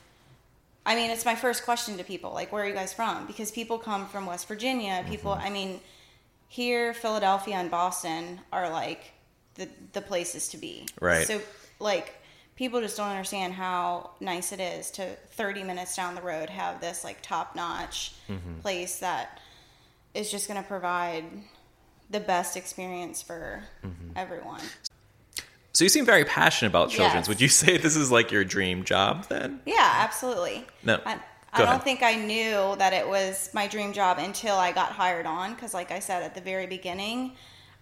I 0.85 0.95
mean, 0.95 1.11
it's 1.11 1.25
my 1.25 1.35
first 1.35 1.65
question 1.65 1.97
to 1.97 2.05
people 2.05 2.33
like, 2.33 2.53
where 2.53 2.63
are 2.63 2.67
you 2.69 2.75
guys 2.75 2.93
from? 2.93 3.27
Because 3.27 3.51
people 3.51 3.79
come 3.79 4.07
from 4.07 4.27
West 4.27 4.47
Virginia. 4.49 5.05
People, 5.09 5.33
Mm-hmm. 5.33 5.47
I 5.47 5.51
mean, 5.51 5.81
here, 6.49 6.95
Philadelphia 6.95 7.57
and 7.57 7.71
Boston 7.71 8.41
are 8.53 8.71
like 8.71 9.13
the, 9.57 9.69
the 9.95 10.01
places 10.01 10.49
to 10.51 10.59
be. 10.59 10.87
Right. 11.01 11.27
So, 11.27 11.41
like, 11.81 12.15
people 12.55 12.81
just 12.81 12.97
don't 12.97 13.09
understand 13.09 13.53
how 13.55 14.11
nice 14.21 14.53
it 14.53 14.61
is 14.61 14.91
to 14.93 15.07
30 15.33 15.65
minutes 15.65 15.97
down 15.97 16.15
the 16.15 16.23
road 16.23 16.49
have 16.51 16.81
this 16.81 17.03
like 17.03 17.21
top 17.23 17.57
notch 17.57 18.13
Mm-hmm. 18.29 18.61
place 18.61 18.99
that 19.01 19.41
is 20.15 20.31
just 20.31 20.49
going 20.49 20.61
to 20.63 20.67
provide 20.69 21.25
the 22.11 22.21
best 22.21 22.57
experience 22.57 23.23
for 23.23 23.63
Mm-hmm. 23.85 24.11
everyone. 24.17 24.61
so 25.73 25.85
you 25.85 25.89
seem 25.89 26.05
very 26.07 26.25
passionate 26.25 26.71
about 26.71 26.91
children's. 26.91 27.25
Yes. 27.25 27.29
Would 27.29 27.41
you 27.41 27.49
say 27.49 27.77
this 27.79 27.97
is 27.97 28.11
like 28.11 28.31
your 28.33 28.45
dream 28.45 28.85
job 28.85 29.27
then? 29.29 29.61
Yeah, 29.67 29.93
absolutely. 29.97 30.65
No. 30.85 31.01
I, 31.05 31.19
I 31.53 31.65
don't 31.65 31.83
think 31.83 32.03
I 32.03 32.15
knew 32.17 32.77
that 32.77 32.93
it 32.93 33.09
was 33.09 33.51
my 33.55 33.67
dream 33.67 33.93
job 33.95 34.19
until 34.19 34.57
I 34.57 34.73
got 34.73 34.93
hired 34.93 35.25
on. 35.27 35.55
Because, 35.55 35.73
like 35.73 35.91
I 35.91 36.01
said 36.01 36.23
at 36.23 36.35
the 36.35 36.41
very 36.43 36.67
beginning, 36.67 37.33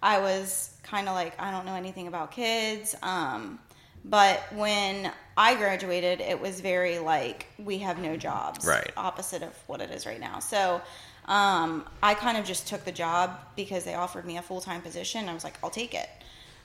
I 0.01 0.19
was 0.19 0.73
kind 0.83 1.09
of 1.09 1.15
like, 1.15 1.39
I 1.41 1.51
don't 1.51 1.65
know 1.65 1.75
anything 1.75 2.07
about 2.07 2.31
kids. 2.31 2.95
Um, 3.03 3.59
but 4.05 4.39
when 4.53 5.11
I 5.35 5.55
graduated, 5.55 6.21
it 6.21 6.39
was 6.39 6.61
very 6.61 6.99
like, 6.99 7.47
we 7.57 7.79
have 7.79 7.97
no 7.99 8.15
jobs. 8.15 8.65
Right. 8.65 8.91
Opposite 8.95 9.41
of 9.43 9.53
what 9.67 9.81
it 9.81 9.89
is 9.91 10.05
right 10.05 10.19
now. 10.19 10.39
So 10.39 10.81
um, 11.27 11.85
I 12.03 12.13
kind 12.13 12.37
of 12.37 12.45
just 12.45 12.67
took 12.67 12.85
the 12.85 12.91
job 12.91 13.39
because 13.55 13.83
they 13.83 13.95
offered 13.95 14.25
me 14.25 14.37
a 14.37 14.41
full 14.41 14.61
time 14.61 14.81
position. 14.81 15.27
I 15.27 15.33
was 15.33 15.43
like, 15.43 15.57
I'll 15.63 15.69
take 15.69 15.93
it. 15.93 16.09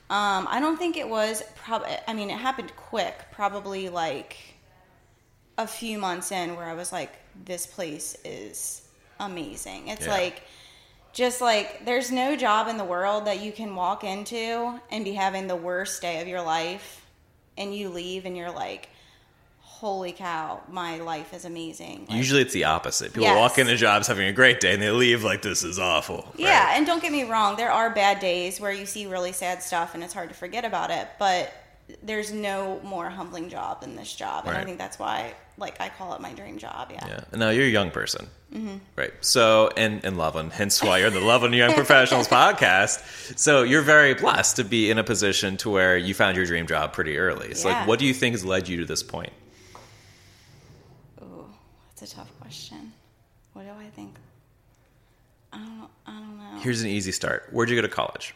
Um, 0.09 0.47
I 0.49 0.59
don't 0.59 0.77
think 0.77 0.97
it 0.97 1.07
was 1.07 1.41
probably. 1.55 1.89
I 2.07 2.13
mean, 2.13 2.29
it 2.29 2.37
happened 2.37 2.75
quick. 2.75 3.15
Probably 3.31 3.89
like 3.89 4.37
a 5.57 5.65
few 5.67 5.97
months 5.97 6.31
in, 6.31 6.55
where 6.55 6.65
I 6.65 6.73
was 6.73 6.91
like, 6.91 7.11
"This 7.45 7.65
place 7.65 8.17
is 8.25 8.81
amazing." 9.19 9.87
It's 9.87 10.05
Yeah. 10.05 10.13
like 10.13 10.43
just 11.13 11.41
like 11.41 11.85
there's 11.85 12.11
no 12.11 12.35
job 12.35 12.67
in 12.67 12.77
the 12.77 12.83
world 12.85 13.25
that 13.25 13.39
you 13.41 13.51
can 13.51 13.75
walk 13.75 14.03
into 14.03 14.79
and 14.91 15.03
be 15.05 15.13
having 15.13 15.47
the 15.47 15.55
worst 15.55 16.01
day 16.01 16.21
of 16.21 16.27
your 16.27 16.41
life, 16.41 17.05
and 17.57 17.73
you 17.75 17.89
leave 17.89 18.25
and 18.25 18.35
you're 18.35 18.51
like, 18.51 18.89
"Holy 19.81 20.11
cow, 20.13 20.61
my 20.69 20.97
life 20.99 21.33
is 21.33 21.43
amazing." 21.43 22.05
Like, 22.07 22.17
Usually 22.17 22.41
it's 22.41 22.53
the 22.53 22.63
opposite. 22.65 23.07
People 23.13 23.23
Yes. 23.23 23.37
walk 23.37 23.57
into 23.59 23.75
jobs 23.75 24.07
having 24.07 24.27
a 24.27 24.31
great 24.33 24.59
day 24.61 24.73
and 24.73 24.81
they 24.81 24.91
leave 24.91 25.23
like 25.23 25.41
this 25.41 25.63
is 25.63 25.77
awful. 25.79 26.31
Yeah, 26.37 26.65
right? 26.67 26.77
and 26.77 26.85
don't 26.85 27.01
get 27.01 27.11
me 27.11 27.23
wrong, 27.23 27.55
there 27.57 27.71
are 27.71 27.89
bad 27.89 28.19
days 28.19 28.59
where 28.61 28.71
you 28.71 28.85
see 28.85 29.05
really 29.07 29.31
sad 29.33 29.61
stuff 29.63 29.93
and 29.95 30.03
it's 30.03 30.13
hard 30.13 30.29
to 30.29 30.35
forget 30.35 30.63
about 30.65 30.91
it, 30.91 31.07
but 31.19 31.51
there's 32.03 32.31
no 32.31 32.79
more 32.83 33.09
humbling 33.09 33.49
job 33.49 33.81
than 33.81 33.95
this 33.97 34.13
job. 34.15 34.45
And 34.47 34.55
I 34.55 34.63
think 34.63 34.77
that's 34.77 34.97
why 34.97 35.33
like 35.57 35.79
I 35.81 35.89
call 35.89 36.13
it 36.15 36.21
my 36.21 36.31
dream 36.33 36.57
job, 36.57 36.89
yeah. 36.91 37.05
Yeah. 37.07 37.37
Now 37.37 37.49
you're 37.49 37.65
a 37.65 37.69
young 37.69 37.91
person. 37.91 38.27
Mm-hmm. 38.53 38.77
Right. 38.95 39.13
So, 39.21 39.69
and, 39.77 40.03
and 40.03 40.17
Loveland, 40.17 40.53
hence 40.53 40.81
why 40.81 40.97
you're 40.99 41.09
the 41.09 41.19
Loveland 41.21 41.53
Young 41.55 41.73
Professionals 41.73 42.27
podcast. 42.39 43.37
So 43.37 43.63
you're 43.63 43.81
very 43.81 44.13
blessed 44.13 44.55
to 44.57 44.63
be 44.63 44.89
in 44.91 44.97
a 44.97 45.03
position 45.03 45.57
to 45.57 45.69
where 45.69 45.97
you 45.97 46.13
found 46.13 46.35
your 46.37 46.45
dream 46.45 46.65
job 46.67 46.93
pretty 46.93 47.17
early. 47.17 47.53
So 47.55 47.69
Yeah. 47.69 47.79
like, 47.79 47.87
what 47.87 47.99
do 47.99 48.05
you 48.05 48.13
think 48.13 48.33
has 48.33 48.43
led 48.45 48.67
you 48.67 48.77
to 48.77 48.85
this 48.85 49.03
point? 49.03 49.31
That's 52.01 52.13
a 52.13 52.15
tough 52.15 52.39
question. 52.39 52.91
What 53.53 53.61
do 53.63 53.69
I 53.79 53.85
think? 53.95 54.15
I 55.53 55.57
don't 55.59 55.89
I 56.07 56.19
don't 56.19 56.37
know. 56.37 56.59
Here's 56.61 56.81
an 56.81 56.87
easy 56.89 57.11
start. 57.11 57.47
Where'd 57.51 57.69
you 57.69 57.75
go 57.75 57.83
to 57.83 57.87
college? 57.87 58.33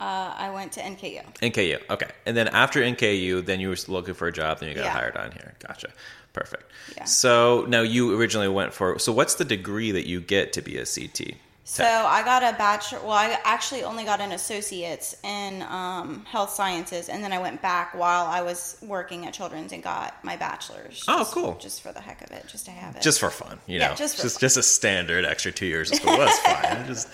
Uh, 0.00 0.34
I 0.36 0.50
went 0.50 0.72
to 0.72 0.80
NKU. 0.80 1.22
NKU. 1.40 1.80
Okay. 1.88 2.08
And 2.26 2.36
then 2.36 2.48
after 2.48 2.80
NKU, 2.82 3.46
then 3.46 3.60
you 3.60 3.68
were 3.68 3.76
looking 3.88 4.12
for 4.14 4.26
a 4.26 4.32
job, 4.32 4.58
then 4.58 4.68
you 4.70 4.74
got 4.74 4.84
Yeah. 4.84 4.90
hired 4.90 5.16
on 5.16 5.30
here. 5.32 5.54
Gotcha. 5.66 5.88
Perfect. 6.32 6.70
Yeah. 6.96 7.04
So 7.04 7.64
now 7.68 7.80
you 7.82 8.18
originally 8.18 8.48
went 8.48 8.74
for. 8.74 8.98
So 8.98 9.12
what's 9.12 9.36
the 9.36 9.44
degree 9.44 9.92
that 9.92 10.06
you 10.08 10.20
get 10.20 10.52
to 10.54 10.60
be 10.60 10.76
a 10.76 10.84
CT? 10.84 11.36
So 11.68 11.82
I 11.84 12.22
got 12.22 12.44
a 12.44 12.56
bachelor. 12.56 13.00
Well, 13.00 13.10
I 13.10 13.36
actually 13.42 13.82
only 13.82 14.04
got 14.04 14.20
an 14.20 14.30
associate's 14.30 15.16
in 15.24 15.62
um, 15.62 16.24
health 16.24 16.50
sciences, 16.50 17.08
and 17.08 17.24
then 17.24 17.32
I 17.32 17.40
went 17.40 17.60
back 17.60 17.92
while 17.92 18.24
I 18.26 18.42
was 18.42 18.76
working 18.82 19.26
at 19.26 19.34
Children's 19.34 19.72
and 19.72 19.82
got 19.82 20.14
my 20.22 20.36
bachelor's. 20.36 21.02
Oh, 21.08 21.28
cool. 21.32 21.56
Just 21.60 21.82
for 21.82 21.90
the 21.90 22.00
heck 22.00 22.22
of 22.22 22.30
it, 22.30 22.46
just 22.46 22.66
to 22.66 22.70
have 22.70 22.94
it. 22.94 23.02
Just 23.02 23.18
for 23.18 23.30
fun, 23.30 23.58
you 23.66 23.80
Yeah, 23.80 23.88
know. 23.88 23.94
just 23.96 24.14
for 24.16 24.22
just, 24.22 24.36
fun. 24.36 24.40
just 24.42 24.56
a 24.58 24.62
standard 24.62 25.24
extra 25.24 25.50
two 25.50 25.66
years 25.66 25.90
of 25.90 25.96
school. 25.96 26.16
That's 26.16 26.38
fine. 26.38 26.86
Just, 26.86 27.10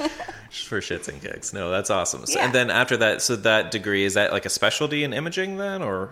just 0.50 0.68
for 0.68 0.80
shits 0.82 1.08
and 1.08 1.18
gigs. 1.22 1.54
No, 1.54 1.70
that's 1.70 1.88
awesome. 1.88 2.26
So, 2.26 2.38
Yeah. 2.38 2.44
And 2.44 2.54
then 2.54 2.70
after 2.70 2.98
that, 2.98 3.22
so 3.22 3.36
that 3.36 3.70
degree 3.70 4.04
is 4.04 4.12
that 4.14 4.32
like 4.32 4.44
a 4.44 4.50
specialty 4.50 5.02
in 5.02 5.14
imaging 5.14 5.56
then, 5.56 5.80
or 5.82 6.10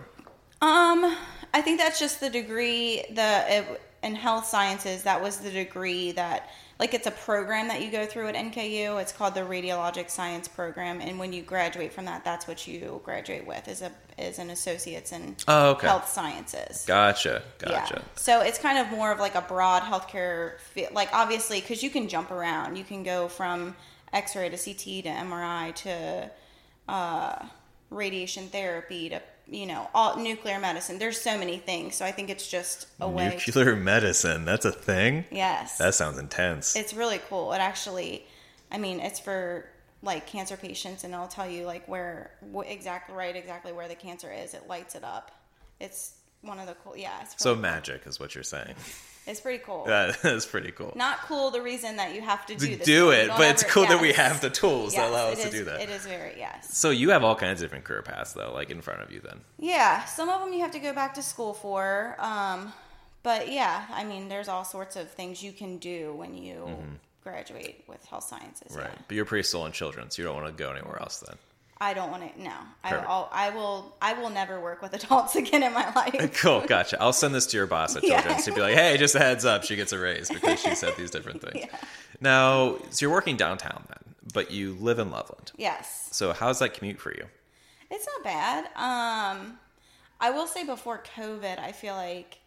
Um, 0.63 1.15
I 1.53 1.61
think 1.61 1.79
that's 1.79 1.99
just 1.99 2.19
the 2.19 2.29
degree 2.31 3.03
the 3.13 3.43
it, 3.47 3.81
in 4.01 4.15
health 4.15 4.47
sciences. 4.47 5.03
That 5.03 5.21
was 5.21 5.37
the 5.37 5.51
degree 5.51 6.13
that 6.13 6.49
like 6.81 6.95
it's 6.95 7.05
a 7.05 7.11
program 7.11 7.67
that 7.67 7.83
you 7.83 7.91
go 7.91 8.07
through 8.07 8.27
at 8.27 8.33
NKU. 8.35 8.99
It's 8.99 9.11
called 9.11 9.35
the 9.35 9.41
Radiologic 9.41 10.09
Science 10.09 10.47
Program, 10.47 10.99
and 10.99 11.19
when 11.19 11.31
you 11.31 11.43
graduate 11.43 11.93
from 11.93 12.05
that, 12.05 12.25
that's 12.25 12.47
what 12.47 12.65
you 12.67 12.99
graduate 13.05 13.45
with 13.45 13.67
is 13.67 13.83
a 13.83 13.91
is 14.17 14.39
an 14.39 14.49
associate's 14.49 15.11
in 15.11 15.35
Oh, 15.47 15.69
okay. 15.71 15.85
health 15.87 16.09
sciences. 16.09 16.83
gotcha, 16.87 17.43
gotcha. 17.59 17.93
Yeah. 17.97 18.01
So 18.15 18.41
it's 18.41 18.57
kind 18.57 18.79
of 18.79 18.89
more 18.89 19.11
of 19.11 19.19
like 19.19 19.35
a 19.35 19.41
broad 19.41 19.83
healthcare 19.83 20.59
field. 20.73 20.91
Like 20.93 21.09
obviously, 21.13 21.61
because 21.61 21.83
you 21.83 21.91
can 21.91 22.07
jump 22.09 22.31
around. 22.31 22.75
You 22.75 22.83
can 22.83 23.03
go 23.03 23.27
from 23.27 23.75
X-ray 24.11 24.49
to 24.49 24.57
CT 24.57 25.03
to 25.03 25.09
MRI 25.09 25.75
to 25.75 26.31
uh, 26.89 27.45
radiation 27.91 28.47
therapy 28.47 29.07
to 29.09 29.21
you 29.51 29.65
know 29.67 29.89
all 29.93 30.17
nuclear 30.17 30.59
medicine. 30.59 30.97
There's 30.97 31.19
so 31.21 31.37
many 31.37 31.57
things. 31.57 31.95
So 31.95 32.05
I 32.05 32.11
think 32.11 32.29
it's 32.31 32.47
just 32.47 32.87
a 32.99 33.07
way. 33.07 33.29
to- 33.37 33.47
Nuclear 33.47 33.75
medicine. 33.75 34.45
That's 34.45 34.65
a 34.65 34.71
thing. 34.71 35.25
yes. 35.31 35.77
That 35.77 35.93
sounds 35.93 36.17
intense. 36.17 36.75
it's 36.75 36.93
really 36.93 37.19
cool. 37.29 37.51
It 37.53 37.57
actually, 37.59 38.25
I 38.71 38.77
mean, 38.79 38.99
it's 39.01 39.19
for 39.19 39.65
like 40.03 40.25
cancer 40.25 40.57
patients, 40.57 41.03
and 41.03 41.13
it'll 41.13 41.27
tell 41.27 41.47
you 41.49 41.65
like 41.65 41.85
where 41.87 42.31
wh- 42.55 42.65
exactly 42.65 43.13
right 43.15 43.35
exactly 43.35 43.71
where 43.73 43.87
the 43.87 43.95
cancer 43.95 44.31
is. 44.31 44.53
It 44.55 44.67
lights 44.67 44.95
it 44.95 45.03
up. 45.03 45.31
It's 45.79 46.13
one 46.41 46.57
of 46.57 46.65
the 46.67 46.73
cool. 46.83 46.95
Yeah. 46.97 47.21
It's 47.21 47.35
so 47.43 47.51
really- 47.51 47.61
magic 47.61 48.07
is 48.07 48.19
what 48.19 48.33
you're 48.33 48.43
saying. 48.43 48.73
It's 49.27 49.39
pretty 49.39 49.63
cool. 49.63 49.85
That 49.85 50.23
is 50.25 50.45
pretty 50.45 50.71
cool. 50.71 50.93
not 50.95 51.19
cool 51.21 51.51
the 51.51 51.61
reason 51.61 51.97
that 51.97 52.15
you 52.15 52.21
have 52.21 52.45
to 52.47 52.55
do 52.55 52.75
this. 52.75 52.85
do 52.85 53.11
it, 53.11 53.29
but 53.29 53.49
it's 53.49 53.63
cool 53.63 53.85
that 53.85 54.01
we 54.01 54.13
have 54.13 54.41
the 54.41 54.49
tools 54.49 54.93
that 54.95 55.09
allow 55.09 55.27
us 55.27 55.43
to 55.43 55.49
do 55.49 55.63
that. 55.65 55.81
It 55.81 55.89
is 55.89 56.05
very 56.05 56.33
yes. 56.37 56.75
So 56.77 56.89
you 56.89 57.11
have 57.11 57.23
all 57.23 57.35
kinds 57.35 57.61
of 57.61 57.65
different 57.65 57.85
career 57.85 58.01
paths 58.01 58.33
though, 58.33 58.51
like 58.53 58.69
in 58.69 58.81
front 58.81 59.01
of 59.01 59.11
you 59.11 59.19
then. 59.19 59.41
Yeah, 59.59 60.03
some 60.05 60.29
of 60.29 60.41
them 60.41 60.53
you 60.53 60.61
have 60.61 60.71
to 60.71 60.79
go 60.79 60.93
back 60.93 61.13
to 61.15 61.21
school 61.23 61.53
for. 61.53 62.15
Um, 62.19 62.73
but 63.23 63.51
yeah, 63.51 63.85
I 63.91 64.03
mean, 64.03 64.29
there's 64.29 64.47
all 64.47 64.65
sorts 64.65 64.95
of 64.95 65.11
things 65.11 65.43
you 65.43 65.51
can 65.51 65.77
do 65.77 66.13
when 66.13 66.35
you 66.35 66.67
graduate 67.23 67.83
with 67.87 68.03
health 68.05 68.23
sciences. 68.23 68.71
Mm-hmm. 68.71 68.79
Right. 68.79 68.89
Yeah. 68.91 69.01
But 69.07 69.15
you're 69.15 69.25
pretty 69.25 69.43
still 69.43 69.65
in 69.65 69.71
children, 69.71 70.09
so 70.09 70.21
you 70.21 70.27
don't 70.27 70.35
want 70.35 70.47
to 70.47 70.63
go 70.63 70.71
anywhere 70.71 70.99
else 71.01 71.19
then. 71.19 71.35
I 71.81 71.93
don't 71.95 72.11
want 72.11 72.33
to. 72.35 72.41
No, 72.41 72.53
I, 72.83 72.95
I'll, 72.95 73.27
I 73.33 73.49
will. 73.49 73.95
I 74.01 74.13
will 74.13 74.29
never 74.29 74.61
work 74.61 74.81
with 74.83 74.93
adults 74.93 75.35
again 75.41 75.63
in 75.63 75.73
my 75.73 75.91
life. 75.93 76.31
Cool, 76.39 76.61
gotcha. 76.67 77.01
I'll 77.01 77.11
send 77.11 77.33
this 77.35 77.47
to 77.47 77.57
your 77.57 77.65
boss 77.67 77.95
at 77.95 78.03
Yeah. 78.03 78.21
Children's 78.21 78.45
to 78.45 78.53
be 78.53 78.61
like, 78.61 78.75
hey, 78.75 78.95
just 78.97 79.15
a 79.15 79.19
heads 79.19 79.43
up, 79.45 79.63
she 79.63 79.75
gets 79.75 79.91
a 79.91 79.97
raise 79.99 80.29
because 80.29 80.61
she 80.61 80.75
said 80.75 80.93
these 80.97 81.09
different 81.11 81.41
things. 81.41 81.65
Yeah. 81.71 81.77
Now, 82.21 82.77
so 82.91 83.03
you're 83.05 83.11
working 83.11 83.35
downtown 83.35 83.83
then, 83.87 84.15
but 84.31 84.51
you 84.51 84.77
live 84.79 84.99
in 84.99 85.09
Loveland. 85.09 85.51
Yes, 85.57 86.07
So 86.11 86.33
how's 86.33 86.59
that 86.59 86.75
commute 86.75 86.99
for 86.99 87.11
you? 87.11 87.25
it's 87.89 88.05
not 88.15 88.23
bad. 88.23 88.65
Um, 88.75 89.57
I 90.19 90.29
will 90.29 90.47
say 90.47 90.63
before 90.63 91.03
COVID, 91.17 91.59
I 91.59 91.71
feel 91.71 91.95
like 91.95 92.37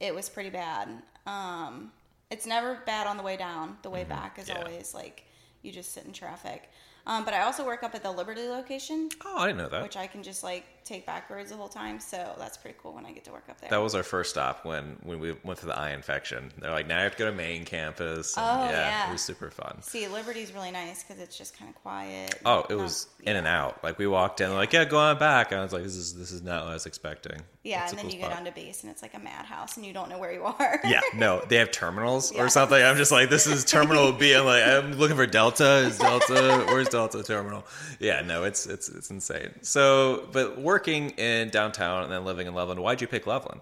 it 0.00 0.14
was 0.14 0.28
pretty 0.28 0.50
bad. 0.50 0.88
Um, 1.26 1.90
it's 2.30 2.46
never 2.46 2.78
bad 2.86 3.06
on 3.08 3.16
the 3.16 3.22
way 3.24 3.36
down. 3.36 3.76
The 3.82 3.90
way 3.90 4.04
back 4.04 4.38
is 4.38 4.46
Mm-hmm. 4.48 4.56
Yeah. 4.58 4.64
always 4.66 4.94
like 4.94 5.24
you 5.62 5.72
just 5.72 5.92
sit 5.92 6.04
in 6.04 6.12
traffic. 6.12 6.70
Um, 7.06 7.24
but 7.24 7.34
I 7.34 7.42
also 7.42 7.64
work 7.66 7.82
up 7.82 7.94
at 7.94 8.02
the 8.02 8.10
Liberty 8.10 8.48
location, 8.48 9.10
Oh, 9.24 9.38
I 9.38 9.46
didn't 9.46 9.58
know 9.58 9.68
that. 9.68 9.82
which 9.82 9.96
I 9.96 10.06
can 10.06 10.22
just 10.22 10.42
like 10.42 10.64
take 10.84 11.06
backwards 11.06 11.50
the 11.50 11.56
whole 11.56 11.68
time. 11.68 11.98
So 12.00 12.34
that's 12.38 12.56
pretty 12.58 12.76
cool 12.82 12.92
when 12.94 13.06
I 13.06 13.12
get 13.12 13.24
to 13.24 13.32
work 13.32 13.44
up 13.48 13.58
there. 13.60 13.70
That 13.70 13.82
was 13.82 13.94
our 13.94 14.02
first 14.02 14.30
stop 14.30 14.64
when, 14.66 14.96
when 15.02 15.18
we 15.18 15.34
went 15.44 15.60
to 15.60 15.66
the 15.66 15.76
eye 15.78 15.90
infection. 15.92 16.50
They're 16.58 16.70
like, 16.70 16.86
now 16.86 16.98
you 16.98 17.04
have 17.04 17.12
to 17.12 17.18
go 17.18 17.26
to 17.30 17.36
main 17.36 17.64
campus. 17.64 18.36
And 18.36 18.44
Oh, 18.46 18.64
yeah, 18.66 18.70
yeah. 18.70 19.08
It 19.08 19.12
was 19.12 19.22
super 19.22 19.50
fun. 19.50 19.80
See, 19.82 20.06
Liberty's 20.08 20.52
really 20.52 20.70
nice 20.70 21.02
because 21.02 21.22
it's 21.22 21.36
just 21.38 21.58
kind 21.58 21.70
of 21.70 21.74
quiet. 21.82 22.38
Oh, 22.44 22.60
it 22.68 22.70
Not- 22.70 22.78
was 22.82 23.06
in 23.22 23.36
and 23.36 23.46
out. 23.46 23.82
Like 23.82 23.98
we 23.98 24.06
walked 24.06 24.40
in, 24.42 24.52
like, 24.54 24.72
yeah, 24.74 24.84
go 24.84 24.98
on 24.98 25.18
back. 25.18 25.52
And 25.52 25.60
I 25.60 25.62
was 25.64 25.72
like, 25.72 25.82
this 25.84 25.96
is 25.96 26.14
this 26.14 26.32
is 26.32 26.42
not 26.42 26.64
what 26.64 26.70
I 26.70 26.74
was 26.74 26.84
expecting. 26.86 27.40
Yeah, 27.62 27.86
a 27.86 27.88
and 27.88 27.98
then 27.98 28.04
cool 28.04 28.14
you 28.14 28.18
go 28.20 28.24
spot. 28.26 28.36
down 28.36 28.44
to 28.44 28.52
base 28.52 28.82
and 28.82 28.90
it's 28.92 29.00
like 29.00 29.14
a 29.14 29.18
madhouse 29.18 29.78
and 29.78 29.86
you 29.86 29.94
don't 29.94 30.10
know 30.10 30.18
where 30.18 30.32
you 30.34 30.44
are. 30.44 30.80
Yeah, 30.84 31.00
no, 31.14 31.42
they 31.48 31.56
have 31.56 31.70
terminals 31.70 32.30
or 32.32 32.50
something. 32.50 32.80
I'm 32.82 32.96
just 32.98 33.10
like, 33.10 33.30
this 33.30 33.46
is 33.46 33.64
terminal 33.64 34.12
B. 34.12 34.34
I'm 34.34 34.44
like, 34.44 34.62
I'm 34.62 34.92
looking 34.94 35.16
for 35.16 35.26
Delta. 35.26 35.76
Is 35.86 35.98
Delta? 35.98 36.64
Where's 36.68 36.90
Delta 36.94 37.22
terminal? 37.24 37.64
Yeah, 37.98 38.22
no, 38.22 38.44
it's 38.44 38.66
it's 38.66 38.88
it's 38.88 39.10
insane. 39.10 39.50
So, 39.62 40.28
but 40.32 40.60
working 40.60 41.10
in 41.10 41.50
downtown 41.50 42.04
and 42.04 42.12
then 42.12 42.24
living 42.24 42.46
in 42.46 42.54
Loveland, 42.54 42.80
why'd 42.80 43.00
you 43.00 43.08
pick 43.08 43.26
Loveland? 43.26 43.60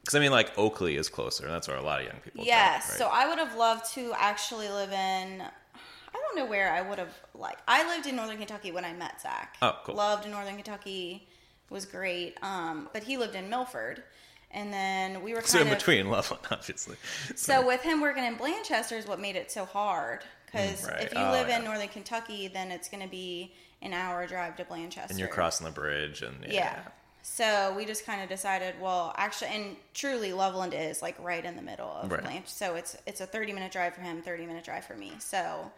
Because 0.00 0.14
I 0.14 0.20
mean, 0.20 0.32
like 0.32 0.58
Oakley 0.58 0.96
is 0.96 1.08
closer, 1.08 1.44
and 1.44 1.54
that's 1.54 1.68
where 1.68 1.76
a 1.76 1.82
lot 1.82 2.00
of 2.00 2.06
young 2.06 2.20
people. 2.22 2.44
Yes. 2.44 2.88
Right? 2.88 2.98
So 2.98 3.08
I 3.12 3.28
would 3.28 3.38
have 3.38 3.54
loved 3.56 3.92
to 3.94 4.12
actually 4.16 4.68
live 4.68 4.92
in. 4.92 5.42
I 5.42 6.12
don't 6.12 6.36
know 6.36 6.46
where 6.46 6.72
I 6.72 6.80
would 6.80 6.98
have 6.98 7.14
like. 7.34 7.58
I 7.68 7.86
lived 7.86 8.06
in 8.06 8.16
Northern 8.16 8.38
Kentucky 8.38 8.72
when 8.72 8.84
I 8.84 8.92
met 8.92 9.20
Zach. 9.20 9.56
Oh, 9.60 9.78
cool. 9.84 9.94
Loved 9.94 10.28
Northern 10.28 10.54
Kentucky. 10.54 11.28
Was 11.70 11.84
great. 11.86 12.36
Um, 12.42 12.88
but 12.92 13.02
he 13.02 13.16
lived 13.16 13.34
in 13.34 13.50
Milford, 13.50 14.02
and 14.50 14.72
then 14.72 15.22
we 15.22 15.32
were 15.32 15.40
kind 15.40 15.48
so 15.48 15.60
in 15.60 15.68
of 15.68 15.78
between 15.78 16.08
Loveland, 16.08 16.44
obviously. 16.50 16.96
So 17.34 17.66
with 17.66 17.82
him 17.82 18.00
working 18.00 18.24
in 18.24 18.36
Blanchester 18.36 18.96
is 18.96 19.06
what 19.06 19.20
made 19.20 19.36
it 19.36 19.50
so 19.50 19.64
hard. 19.64 20.24
Because 20.54 20.82
Mm, 20.82 20.90
right. 20.92 21.02
if 21.02 21.12
you 21.12 21.18
Oh, 21.20 21.30
live 21.32 21.48
in. 21.48 21.64
Northern 21.64 21.88
Kentucky, 21.88 22.48
then 22.48 22.70
it's 22.70 22.88
going 22.88 23.02
to 23.02 23.08
be 23.08 23.52
an 23.82 23.92
hour 23.92 24.26
drive 24.26 24.56
to 24.56 24.64
Blanchester. 24.64 25.10
and 25.10 25.18
you're 25.18 25.28
crossing 25.28 25.64
the 25.66 25.72
bridge, 25.72 26.22
and 26.22 26.42
yeah. 26.44 26.52
Yeah. 26.52 26.82
So 27.22 27.72
we 27.76 27.86
just 27.86 28.04
kind 28.04 28.22
of 28.22 28.28
decided, 28.28 28.78
well, 28.80 29.14
actually, 29.16 29.48
and 29.50 29.76
truly, 29.94 30.32
Loveland 30.32 30.74
is 30.74 31.00
like 31.02 31.16
right 31.18 31.44
in 31.44 31.56
the 31.56 31.62
middle 31.62 31.88
of 31.90 32.10
Right. 32.12 32.20
Blanche. 32.22 32.48
So 32.48 32.74
it's 32.74 32.96
it's 33.06 33.20
a 33.20 33.26
30 33.26 33.52
minute 33.52 33.72
drive 33.72 33.94
for 33.94 34.02
him, 34.02 34.20
30 34.22 34.46
minute 34.46 34.64
drive 34.64 34.84
for 34.84 34.94
me. 34.94 35.12
So 35.18 35.70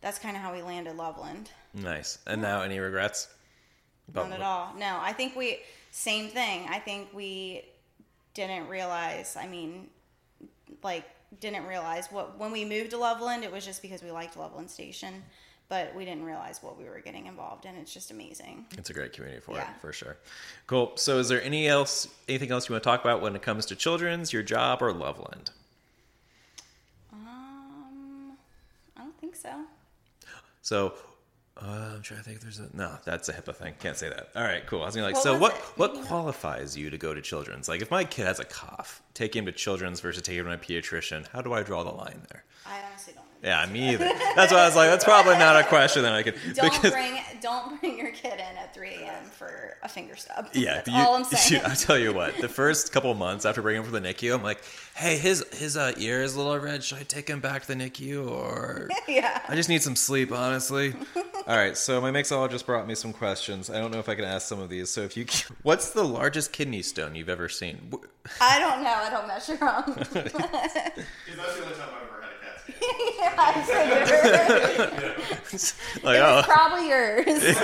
that's 0.00 0.18
kind 0.18 0.36
of 0.36 0.42
how 0.42 0.52
we 0.52 0.60
landed 0.62 0.96
Loveland. 0.96 1.50
nice. 1.72 2.18
And 2.26 2.42
now, 2.42 2.62
any 2.62 2.78
regrets? 2.80 3.28
None 4.14 4.32
at 4.32 4.40
all. 4.42 4.72
No, 4.76 4.98
I 5.00 5.12
think 5.12 5.36
we 5.36 5.60
same 5.90 6.28
thing. 6.30 6.66
I 6.68 6.78
think 6.80 7.08
we 7.12 7.64
didn't 8.34 8.68
realize. 8.68 9.36
I 9.36 9.46
mean, 9.46 9.88
like 10.82 11.04
didn't 11.40 11.66
realize 11.66 12.08
what 12.10 12.38
when 12.38 12.50
we 12.52 12.64
moved 12.64 12.90
to 12.90 12.98
Loveland, 12.98 13.44
it 13.44 13.52
was 13.52 13.64
just 13.64 13.82
because 13.82 14.02
we 14.02 14.10
liked 14.10 14.36
Loveland 14.36 14.70
Station, 14.70 15.22
but 15.68 15.94
we 15.94 16.04
didn't 16.04 16.24
realize 16.24 16.62
what 16.62 16.78
we 16.78 16.84
were 16.84 17.00
getting 17.00 17.26
involved 17.26 17.64
in. 17.66 17.74
It's 17.76 17.92
just 17.92 18.10
amazing. 18.10 18.64
It's 18.78 18.88
a 18.90 18.94
great 18.94 19.12
community 19.12 19.40
for 19.40 19.54
Yeah. 19.56 19.70
it, 19.70 19.80
for 19.80 19.92
sure. 19.92 20.16
Cool. 20.66 20.92
So, 20.96 21.18
is 21.18 21.28
there 21.28 21.42
any 21.42 21.68
else, 21.68 22.08
anything 22.28 22.50
else 22.50 22.68
you 22.68 22.72
want 22.72 22.82
to 22.82 22.88
talk 22.88 23.02
about 23.02 23.20
when 23.20 23.36
it 23.36 23.42
comes 23.42 23.66
to 23.66 23.76
children's, 23.76 24.32
your 24.32 24.42
job, 24.42 24.80
or 24.82 24.92
Loveland? 24.92 25.50
Um, 27.12 28.36
I 28.96 29.00
don't 29.00 29.18
think 29.20 29.36
so. 29.36 29.50
So, 30.62 30.94
uh, 31.60 31.94
I'm 31.96 32.02
trying 32.02 32.20
to 32.20 32.24
think 32.24 32.36
if 32.36 32.42
there's 32.42 32.58
a 32.60 32.68
no. 32.74 32.92
That's 33.04 33.28
a 33.28 33.32
HIPAA 33.32 33.54
thing. 33.54 33.74
Can't 33.80 33.96
say 33.96 34.08
that. 34.08 34.28
All 34.36 34.42
right, 34.44 34.64
cool. 34.66 34.82
I 34.82 34.86
was 34.86 34.94
gonna 34.94 35.06
like. 35.06 35.14
What 35.14 35.22
so, 35.22 35.38
what 35.38 35.54
it? 35.54 35.60
what 35.76 35.94
qualifies 36.06 36.76
you 36.76 36.90
to 36.90 36.98
go 36.98 37.14
to 37.14 37.20
children's? 37.20 37.68
Like, 37.68 37.82
if 37.82 37.90
my 37.90 38.04
kid 38.04 38.26
has 38.26 38.38
a 38.38 38.44
cough, 38.44 39.02
take 39.14 39.34
him 39.34 39.46
to 39.46 39.52
children's 39.52 40.00
versus 40.00 40.22
taking 40.22 40.40
him 40.40 40.46
to 40.46 40.52
a 40.52 40.58
pediatrician. 40.58 41.26
How 41.28 41.42
do 41.42 41.52
I 41.52 41.62
draw 41.62 41.82
the 41.82 41.90
line 41.90 42.22
there? 42.30 42.44
I 42.66 42.80
honestly 42.88 43.14
don't. 43.14 43.24
Yeah, 43.42 43.64
me 43.66 43.90
either. 43.94 44.04
That's 44.34 44.52
why 44.52 44.62
I 44.62 44.66
was 44.66 44.74
like, 44.74 44.90
that's 44.90 45.04
probably 45.04 45.38
not 45.38 45.54
a 45.56 45.62
question 45.64 46.02
that 46.02 46.12
I 46.12 46.24
could. 46.24 46.34
Don't 46.54 46.72
because, 46.72 46.90
bring 46.90 47.20
don't 47.40 47.80
bring 47.80 47.96
your 47.96 48.10
kid 48.10 48.32
in 48.32 48.40
at 48.40 48.74
3 48.74 48.88
a.m. 48.88 49.24
for 49.26 49.76
a 49.84 49.88
finger 49.88 50.16
stub. 50.16 50.48
Yeah, 50.52 50.74
That's 50.74 50.88
you- 50.88 50.94
all 50.94 51.14
I'm 51.14 51.22
saying. 51.24 51.62
I 51.64 51.74
tell 51.76 51.96
you 51.96 52.12
what, 52.12 52.36
the 52.38 52.48
first 52.48 52.90
couple 52.90 53.14
months 53.14 53.44
after 53.44 53.62
bringing 53.62 53.84
him 53.84 53.90
from 53.92 54.02
the 54.02 54.08
NICU, 54.12 54.34
I'm 54.34 54.42
like, 54.42 54.58
hey, 54.96 55.18
his 55.18 55.44
his 55.56 55.76
uh, 55.76 55.92
ear 55.98 56.22
is 56.22 56.34
a 56.34 56.38
little 56.38 56.58
red. 56.58 56.82
Should 56.82 56.98
I 56.98 57.02
take 57.04 57.28
him 57.30 57.38
back 57.38 57.62
to 57.62 57.68
the 57.68 57.74
NICU 57.74 58.28
or? 58.28 58.88
yeah. 59.08 59.40
I 59.48 59.54
just 59.54 59.68
need 59.68 59.82
some 59.84 59.94
sleep, 59.94 60.32
honestly. 60.32 60.94
All 61.48 61.56
right, 61.56 61.76
so 61.78 61.98
my 62.02 62.10
mixologist 62.10 62.66
brought 62.66 62.86
me 62.86 62.94
some 62.94 63.14
questions. 63.14 63.70
I 63.70 63.78
don't 63.78 63.90
know 63.90 63.98
if 64.00 64.08
I 64.10 64.14
can 64.14 64.24
ask 64.26 64.46
some 64.46 64.60
of 64.60 64.68
these. 64.68 64.90
So 64.90 65.00
if 65.00 65.16
you, 65.16 65.24
what's 65.62 65.90
the 65.90 66.04
largest 66.04 66.52
kidney 66.52 66.82
stone 66.82 67.14
you've 67.14 67.30
ever 67.30 67.48
seen? 67.48 67.90
I 68.40 68.58
don't 68.58 68.82
know. 68.84 68.92
I 68.92 69.08
don't 69.10 69.26
measure 69.26 69.56
them. 69.56 69.84
Because 71.24 71.36
that's 71.36 71.56
the 71.56 71.62
only 71.64 71.74
time 71.76 71.88
I've 71.94 72.02
ever 72.02 72.20
had 72.22 72.32
a 72.34 72.72
CAT 73.14 73.64
scan. 73.66 73.82
I 73.88 75.42
figured. 75.46 76.04
Like, 76.04 76.16
It 76.16 76.22
oh, 76.22 76.42
probably 76.44 76.88
yours. 76.88 77.56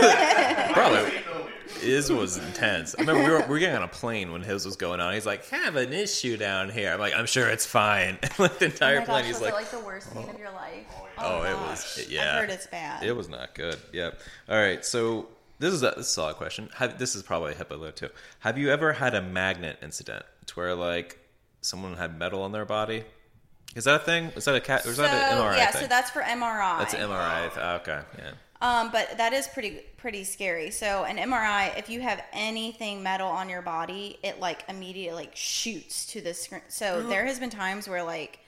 probably. 0.73 1.13
Eight 1.67 1.73
millimeters. 1.83 2.09
His 2.09 2.13
was 2.13 2.39
intense. 2.39 2.95
I 2.97 3.01
remember 3.03 3.23
we 3.25 3.31
were, 3.31 3.41
we 3.41 3.49
were 3.49 3.59
getting 3.59 3.77
on 3.77 3.83
a 3.83 3.89
plane 3.89 4.33
when 4.33 4.43
his 4.43 4.65
was 4.65 4.77
going 4.77 5.01
on. 5.01 5.15
He's 5.15 5.27
like, 5.27 5.47
have 5.49 5.77
an 5.77 5.93
issue 5.93 6.37
down 6.37 6.71
here. 6.71 6.93
I'm 6.93 7.01
like, 7.01 7.15
I'm 7.15 7.27
sure 7.27 7.49
it's 7.49 7.67
fine. 7.67 8.19
like 8.39 8.59
the 8.59 8.67
entire 8.67 8.97
oh 8.97 9.01
my 9.01 9.05
plane, 9.07 9.25
he's 9.27 9.41
like, 9.41 9.53
it 9.53 9.57
like 9.57 9.71
the 9.71 9.81
worst 9.81 10.13
pain 10.15 10.29
of 10.29 10.39
your 10.39 10.53
life? 10.53 10.87
oh, 11.19 11.41
oh 11.41 11.43
it 11.43 11.53
gosh. 11.53 11.97
was, 11.97 12.07
yeah. 12.09 12.37
I 12.37 12.41
heard 12.41 12.51
it's 12.51 12.67
bad. 12.67 13.03
It 13.03 13.13
was 13.17 13.29
not 13.29 13.55
good. 13.55 13.77
Yep. 13.93 14.21
All 14.49 14.57
right. 14.57 14.85
So 14.85 15.29
This 15.59 15.73
is 15.73 15.83
a, 15.83 15.87
this 15.97 15.99
is 15.99 16.07
a 16.07 16.11
solid 16.11 16.37
question. 16.37 16.69
Have, 16.77 16.99
this 16.99 17.15
is 17.15 17.23
probably 17.23 17.53
a 17.53 17.55
HIPAA 17.55 17.81
though 17.81 17.91
too. 17.91 18.09
Have 18.41 18.59
you 18.59 18.71
ever 18.71 18.93
had 18.95 19.15
a 19.15 19.23
magnet 19.23 19.79
incident 19.83 20.25
to 20.47 20.55
where 20.55 20.75
like 20.75 21.19
someone 21.61 21.97
had 21.97 22.19
metal 22.19 22.43
on 22.43 22.53
their 22.53 22.65
body? 22.65 23.05
Is 23.75 23.85
that 23.85 24.03
a 24.03 24.05
thing? 24.05 24.27
Is 24.37 24.45
that 24.45 24.55
a 24.55 24.61
cat? 24.61 24.87
Or 24.87 24.91
is 24.91 24.97
so 24.97 25.03
that 25.03 25.33
an 25.33 25.39
MRI 25.39 25.57
yeah, 25.57 25.71
thing? 25.73 25.83
so 25.83 25.89
that's 25.89 26.11
for 26.11 26.21
MRI. 26.23 26.79
That's 26.79 26.95
an 26.95 27.01
MRI. 27.01 27.53
th- 27.53 27.81
Okay, 27.81 28.01
yeah. 28.19 28.31
Um, 28.65 28.91
but 28.91 29.19
that 29.19 29.35
is 29.35 29.47
pretty 29.47 29.81
pretty 29.99 30.25
scary. 30.25 30.71
So 30.71 31.05
an 31.05 31.19
MRI, 31.19 31.77
if 31.79 31.91
you 31.91 32.01
have 32.01 32.23
anything 32.33 33.03
metal 33.03 33.29
on 33.29 33.51
your 33.51 33.61
body, 33.61 34.19
it 34.23 34.41
like 34.41 34.65
immediately 34.71 35.25
like 35.25 35.37
shoots 35.37 36.07
to 36.07 36.23
the 36.23 36.33
screen. 36.33 36.63
So 36.69 37.03
there 37.03 37.27
has 37.27 37.39
been 37.39 37.51
times 37.51 37.87
where 37.87 38.03
like 38.03 38.39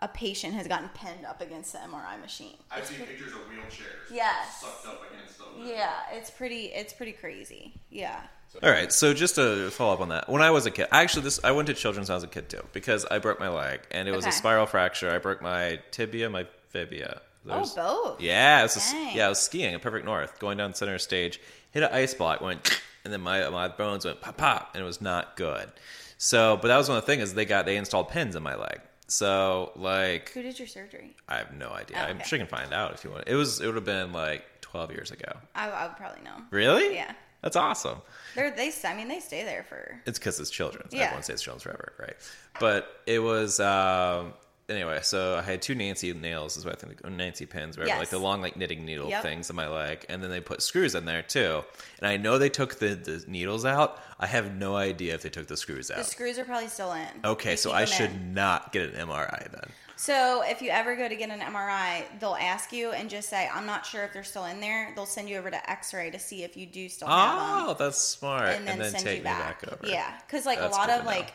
a 0.00 0.08
patient 0.08 0.54
has 0.54 0.66
gotten 0.66 0.88
pinned 0.88 1.24
up 1.24 1.40
against 1.40 1.72
the 1.72 1.78
MRI 1.78 2.20
machine. 2.20 2.56
I've 2.70 2.84
seen 2.84 2.98
pictures 2.98 3.32
of 3.32 3.38
wheelchairs. 3.40 4.12
Yes. 4.12 4.60
Sucked 4.60 4.86
up 4.86 5.02
against 5.12 5.38
them. 5.38 5.46
Yeah, 5.64 5.92
it's 6.12 6.30
pretty 6.30 6.66
it's 6.66 6.92
pretty 6.92 7.12
crazy. 7.12 7.74
Yeah. 7.90 8.20
All 8.62 8.70
right, 8.70 8.90
so 8.90 9.12
just 9.12 9.34
to 9.34 9.70
follow 9.70 9.92
up 9.92 10.00
on 10.00 10.08
that, 10.08 10.26
when 10.28 10.40
I 10.40 10.50
was 10.50 10.64
a 10.64 10.70
kid, 10.70 10.88
actually, 10.90 11.22
this 11.22 11.38
I 11.44 11.52
went 11.52 11.68
to 11.68 11.74
children's 11.74 12.08
when 12.08 12.14
I 12.14 12.16
was 12.16 12.24
a 12.24 12.28
kid 12.28 12.48
too 12.48 12.66
because 12.72 13.04
I 13.04 13.18
broke 13.18 13.38
my 13.38 13.50
leg 13.50 13.82
and 13.92 14.08
it 14.08 14.12
was 14.16 14.26
a 14.26 14.32
spiral 14.32 14.66
fracture. 14.66 15.10
I 15.10 15.18
broke 15.18 15.42
my 15.42 15.78
tibia, 15.92 16.28
my 16.28 16.46
fibia. 16.70 17.20
There's- 17.48 17.74
oh, 17.76 18.04
both. 18.12 18.20
Yeah, 18.20 18.60
it 18.60 18.62
was 18.64 18.76
a- 18.76 19.12
yeah, 19.14 19.26
I 19.26 19.28
was 19.28 19.40
skiing 19.40 19.74
at 19.74 19.82
Perfect 19.82 20.04
North, 20.04 20.38
going 20.38 20.58
down 20.58 20.74
center 20.74 20.98
stage, 20.98 21.40
hit 21.70 21.82
an 21.82 21.90
ice 21.92 22.14
block, 22.14 22.40
went, 22.40 22.80
and 23.04 23.12
then 23.12 23.20
my 23.20 23.48
my 23.50 23.68
bones 23.68 24.04
went 24.04 24.20
pop 24.20 24.36
pop, 24.36 24.70
and 24.74 24.82
it 24.82 24.86
was 24.86 25.00
not 25.00 25.36
good. 25.36 25.70
So, 26.18 26.58
but 26.60 26.68
that 26.68 26.76
was 26.76 26.88
one 26.88 26.98
of 26.98 27.04
the 27.04 27.06
things 27.06 27.22
is 27.24 27.34
they 27.34 27.44
got 27.44 27.64
they 27.66 27.76
installed 27.76 28.08
pins 28.08 28.34
in 28.36 28.42
my 28.42 28.54
leg. 28.56 28.80
So, 29.10 29.72
like, 29.76 30.30
Who 30.32 30.42
did 30.42 30.58
your 30.58 30.68
surgery? 30.68 31.16
I 31.28 31.36
have 31.38 31.54
no 31.54 31.70
idea. 31.70 31.96
Oh, 31.98 32.02
I'm 32.10 32.22
sure 32.24 32.38
you 32.38 32.44
can 32.44 32.58
find 32.58 32.74
out 32.74 32.92
if 32.92 33.04
you 33.04 33.10
want. 33.10 33.24
It 33.26 33.36
was 33.36 33.60
it 33.60 33.66
would 33.66 33.76
have 33.76 33.84
been 33.84 34.12
like 34.12 34.44
12 34.60 34.90
years 34.92 35.10
ago. 35.10 35.32
I, 35.54 35.70
I 35.70 35.86
would 35.86 35.96
probably 35.96 36.22
know. 36.22 36.36
Really? 36.50 36.94
Yeah. 36.94 37.12
That's 37.40 37.56
awesome. 37.56 38.02
They're 38.34 38.50
they 38.50 38.72
I 38.84 38.94
mean 38.96 39.08
they 39.08 39.20
stay 39.20 39.44
there 39.44 39.62
for 39.62 39.98
It's 40.06 40.18
because 40.18 40.38
it's 40.40 40.50
children's. 40.50 40.92
Yeah. 40.92 41.04
Everyone 41.04 41.22
says 41.22 41.40
children's 41.40 41.62
forever, 41.62 41.92
right? 41.98 42.16
But 42.60 42.88
it 43.06 43.20
was 43.20 43.60
um, 43.60 44.34
anyway. 44.68 45.00
So 45.02 45.36
I 45.36 45.42
had 45.42 45.62
two 45.62 45.74
Nancy 45.74 46.12
nails, 46.12 46.56
is 46.56 46.64
what 46.64 46.74
I 46.74 46.86
think, 46.86 47.00
or 47.04 47.10
Nancy 47.10 47.46
pins, 47.46 47.76
whatever, 47.76 47.88
Yes. 47.94 47.98
like 48.00 48.10
the 48.10 48.18
long 48.18 48.40
like 48.42 48.56
knitting 48.56 48.84
needle 48.84 49.08
Yep. 49.08 49.22
things 49.22 49.50
in 49.50 49.56
my 49.56 49.68
leg, 49.68 50.04
and 50.08 50.22
then 50.22 50.30
they 50.30 50.40
put 50.40 50.62
screws 50.62 50.94
in 50.94 51.04
there 51.04 51.22
too. 51.22 51.64
And 51.98 52.08
I 52.08 52.16
know 52.16 52.38
they 52.38 52.48
took 52.50 52.78
the, 52.78 52.94
the 52.94 53.24
needles 53.26 53.64
out. 53.64 54.02
I 54.20 54.26
have 54.26 54.54
no 54.54 54.76
idea 54.76 55.14
if 55.14 55.22
they 55.22 55.30
took 55.30 55.46
the 55.46 55.56
screws 55.56 55.90
out. 55.90 55.98
the 55.98 56.04
screws 56.04 56.38
are 56.38 56.44
probably 56.44 56.68
still 56.68 56.92
in. 56.92 57.06
Okay, 57.24 57.50
They 57.50 57.56
so 57.56 57.70
keep 57.70 57.76
I 57.76 57.84
them 57.84 57.94
should 57.94 58.10
in. 58.10 58.34
not 58.34 58.72
get 58.72 58.94
an 58.94 59.08
MRI 59.08 59.48
then. 59.50 59.70
So 60.00 60.42
if 60.46 60.62
you 60.62 60.70
ever 60.70 60.94
go 60.94 61.08
to 61.08 61.16
get 61.16 61.28
an 61.30 61.40
MRI, 61.40 62.04
they'll 62.20 62.36
ask 62.38 62.72
you 62.72 62.92
and 62.92 63.10
just 63.10 63.28
say, 63.28 63.48
"I'm 63.52 63.66
not 63.66 63.84
sure 63.84 64.04
if 64.04 64.12
they're 64.12 64.22
still 64.22 64.44
in 64.44 64.60
there." 64.60 64.92
They'll 64.94 65.06
send 65.06 65.28
you 65.28 65.38
over 65.38 65.50
to 65.50 65.70
X-ray 65.70 66.12
to 66.12 66.20
see 66.20 66.44
if 66.44 66.56
you 66.56 66.66
do 66.66 66.88
still 66.88 67.08
have 67.08 67.36
them. 67.36 67.68
Oh, 67.70 67.74
that's 67.76 67.98
smart. 67.98 68.50
and 68.50 68.64
then, 68.68 68.78
send 68.92 69.02
take 69.02 69.06
you 69.18 69.24
me 69.24 69.24
back. 69.24 69.62
back, 69.62 69.72
over. 69.72 69.86
Yeah, 69.92 70.16
because 70.24 70.46
like 70.46 70.60
That's 70.60 70.72
a 70.72 70.78
lot 70.78 70.86
good 70.86 70.92
of 70.92 70.98
to 71.00 71.04
know. 71.04 71.10
like 71.18 71.32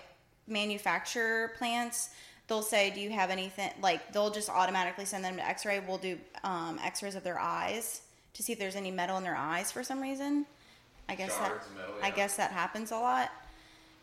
manufacturer 0.48 1.52
plants, 1.58 2.10
they'll 2.48 2.62
say, 2.62 2.90
"Do 2.92 3.00
you 3.02 3.12
have 3.12 3.30
anything?" 3.30 3.72
Like 3.82 4.12
they'll 4.14 4.32
just 4.32 4.50
automatically 4.50 5.06
send 5.06 5.24
them 5.24 5.36
to 5.38 5.46
X-ray. 5.48 5.80
We'll 5.88 5.98
do 5.98 6.18
um, 6.44 6.80
X-rays 6.84 7.16
of 7.16 7.24
their 7.24 7.40
eyes 7.40 8.02
to 8.34 8.44
see 8.44 8.54
if 8.54 8.60
there's 8.60 8.76
any 8.76 8.92
metal 8.92 9.18
in 9.18 9.24
their 9.24 9.36
eyes 9.36 9.72
for 9.72 9.84
some 9.84 10.02
reason. 10.02 10.46
I 11.10 11.16
guess 11.16 11.36
Shards 11.36 11.66
that 11.66 11.72
of 11.72 11.76
metal, 11.76 11.96
I 12.02 12.10
guess 12.12 12.36
that 12.38 12.52
happens 12.52 12.92
a 12.92 12.98
lot 12.98 13.30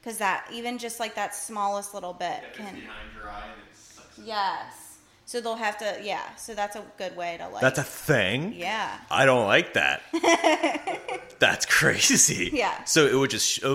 because 0.01 0.19
that 0.19 0.47
even 0.53 0.79
just 0.79 1.01
like 1.01 1.15
that 1.15 1.35
smallest 1.35 1.95
little 1.95 2.13
bit 2.13 2.41
If 2.43 2.49
it's 2.51 2.57
can 2.59 2.75
behind 2.75 2.89
your 3.17 3.29
eye 3.31 3.43
and 3.53 3.63
it 3.71 3.77
sucks. 3.77 4.19
yes. 4.19 4.99
So 5.27 5.41
they'll 5.41 5.55
have 5.57 5.79
to 5.79 5.99
yeah. 6.03 6.35
So 6.37 6.55
that's 6.55 6.77
a 6.77 6.83
good 6.99 7.17
way 7.17 7.37
to 7.39 7.49
like 7.49 7.61
That's 7.63 7.79
a 7.79 7.85
thing. 7.85 8.53
yeah. 8.53 8.99
I 9.11 9.25
don't 9.27 9.47
like 9.47 9.75
that. 9.75 10.03
That's 11.39 11.65
crazy. 11.67 12.51
Yeah. 12.53 12.85
So 12.85 13.07
it 13.07 13.15
would 13.15 13.31
just. 13.31 13.47
Sh- 13.49 13.61
uh, 13.65 13.69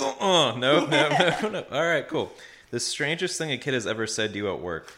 uh, 0.00 0.14
uh, 0.20 0.56
no, 0.56 0.86
no, 0.86 1.08
no, 1.42 1.48
no. 1.48 1.64
All 1.70 1.86
right, 1.86 2.06
cool. 2.08 2.32
The 2.74 2.80
strangest 2.80 3.38
thing 3.38 3.52
a 3.52 3.56
kid 3.56 3.72
has 3.74 3.86
ever 3.86 4.04
said 4.04 4.32
to 4.32 4.36
you 4.36 4.52
at 4.52 4.58
work. 4.58 4.92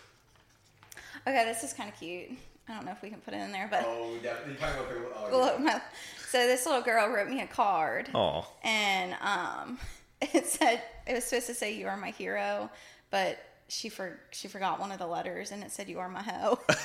Okay, 1.26 1.44
this 1.44 1.62
is 1.62 1.74
kind 1.74 1.90
of 1.90 1.98
cute. 2.00 2.30
I 2.66 2.74
don't 2.74 2.86
know 2.86 2.92
if 2.92 3.02
we 3.02 3.10
can 3.10 3.20
put 3.20 3.34
it 3.34 3.36
in 3.36 3.52
there, 3.52 3.68
but 3.70 3.84
Oh, 3.86 4.16
definitely. 4.22 4.54
Talking 4.54 4.80
about 4.80 4.88
people. 4.88 5.12
Oh, 5.30 5.38
Look, 5.38 5.60
my- 5.60 5.82
so 6.30 6.46
this 6.46 6.64
little 6.64 6.80
girl 6.80 7.06
wrote 7.10 7.28
me 7.28 7.42
a 7.42 7.46
card, 7.46 8.08
Oh, 8.14 8.46
and 8.64 9.14
um, 9.20 9.78
it 10.22 10.46
said 10.46 10.80
it 11.06 11.12
was 11.12 11.24
supposed 11.24 11.48
to 11.48 11.54
say 11.54 11.74
"You 11.74 11.86
are 11.88 11.98
my 11.98 12.12
hero," 12.12 12.70
but 13.10 13.38
she 13.68 13.90
for 13.90 14.18
she 14.30 14.48
forgot 14.48 14.80
one 14.80 14.90
of 14.90 14.98
the 14.98 15.06
letters, 15.06 15.52
and 15.52 15.62
it 15.62 15.70
said 15.70 15.86
"You 15.86 15.98
are 15.98 16.08
my 16.08 16.22
hoe." 16.22 16.58
it's 16.68 16.78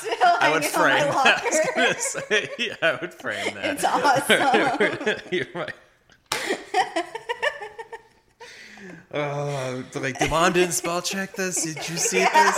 still 0.00 0.36
I 0.38 0.52
would 0.52 0.62
hanging 0.62 0.76
on 0.76 0.78
my 0.78 1.00
frame 1.00 1.08
locker. 1.16 1.50
that. 2.30 2.50
yeah, 2.56 2.76
I 2.82 2.98
would 3.00 3.14
frame 3.14 3.52
that. 3.56 3.64
It's 3.64 3.84
awesome. 3.84 5.32
You're 5.32 5.46
right. 5.56 5.74
Oh, 9.12 9.84
like 9.94 10.18
the 10.18 10.28
mom 10.28 10.52
didn't 10.52 10.72
spell 10.72 11.02
check 11.02 11.34
this. 11.34 11.64
Did 11.64 11.76
you 11.88 11.96
see 11.96 12.18
this? 12.18 12.56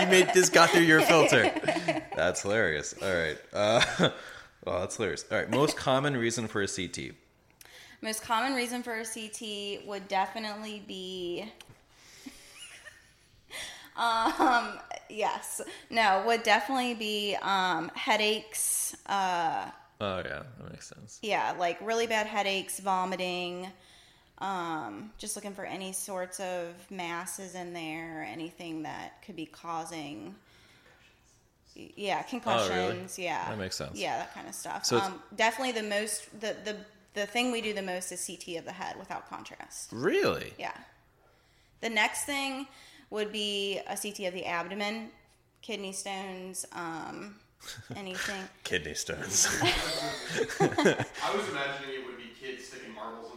You 0.00 0.06
made 0.08 0.30
this 0.34 0.48
got 0.48 0.70
through 0.70 0.82
your 0.82 1.00
filter. 1.02 1.50
That's 2.16 2.42
hilarious. 2.42 2.94
All 3.00 3.14
right. 3.14 3.38
Uh, 3.52 3.82
oh, 4.66 4.80
that's 4.80 4.96
hilarious. 4.96 5.24
All 5.30 5.38
right. 5.38 5.50
Most 5.50 5.76
common 5.76 6.16
reason 6.16 6.48
for 6.48 6.62
a 6.62 6.68
CT. 6.68 7.14
Most 8.00 8.22
common 8.22 8.54
reason 8.54 8.82
for 8.82 8.94
a 8.94 9.04
CT 9.04 9.86
would 9.86 10.08
definitely 10.08 10.82
be. 10.86 11.44
um. 13.96 14.78
Yes. 15.08 15.60
No. 15.90 16.22
Would 16.26 16.42
definitely 16.42 16.94
be 16.94 17.36
um, 17.42 17.90
headaches. 17.94 18.96
Uh, 19.06 19.70
Oh 20.04 20.16
yeah, 20.18 20.42
that 20.58 20.72
makes 20.72 20.88
sense. 20.88 21.20
yeah, 21.22 21.54
like 21.60 21.78
really 21.80 22.08
bad 22.08 22.26
headaches, 22.26 22.80
vomiting, 22.80 23.68
um, 24.42 25.10
just 25.18 25.36
looking 25.36 25.54
for 25.54 25.64
any 25.64 25.92
sorts 25.92 26.40
of 26.40 26.74
masses 26.90 27.54
in 27.54 27.72
there, 27.72 28.26
anything 28.30 28.82
that 28.82 29.22
could 29.24 29.36
be 29.36 29.46
causing, 29.46 30.34
yeah, 31.74 32.22
concussions, 32.22 33.18
yeah, 33.18 33.44
Oh, 33.46 33.50
That 33.50 33.58
makes 33.58 33.76
sense. 33.76 33.98
yeah, 33.98 34.18
that 34.18 34.34
kind 34.34 34.48
of 34.48 34.54
stuff. 34.54 34.84
So 34.84 34.98
um, 34.98 35.22
definitely 35.36 35.72
the 35.80 35.88
most 35.88 36.28
the 36.40 36.56
the 36.64 36.76
the 37.14 37.26
thing 37.26 37.52
we 37.52 37.60
do 37.60 37.72
the 37.72 37.82
most 37.82 38.10
is 38.12 38.26
CT 38.26 38.56
of 38.58 38.64
the 38.64 38.72
head 38.72 38.96
without 38.98 39.28
contrast. 39.30 39.90
Really? 39.92 40.52
Yeah. 40.58 40.76
The 41.80 41.90
next 41.90 42.24
thing 42.24 42.66
would 43.10 43.32
be 43.32 43.78
a 43.86 43.96
CT 43.96 44.20
of 44.28 44.34
the 44.34 44.46
abdomen, 44.46 45.10
kidney 45.60 45.92
stones, 45.92 46.64
um, 46.72 47.36
anything. 47.96 48.42
Kidney 48.64 48.94
stones. 48.94 49.46
I 49.62 51.34
was 51.36 51.48
imagining 51.48 52.00
it 52.00 52.06
would 52.06 52.16
be 52.16 52.30
kids 52.40 52.66
sticking 52.68 52.94
marbles 52.94 53.31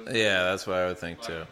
in 0.00 0.04
their 0.06 0.14
nose. 0.14 0.22
yeah, 0.22 0.42
that's 0.44 0.66
what 0.66 0.76
I 0.76 0.86
would 0.86 0.98
think 0.98 1.20
too. 1.22 1.44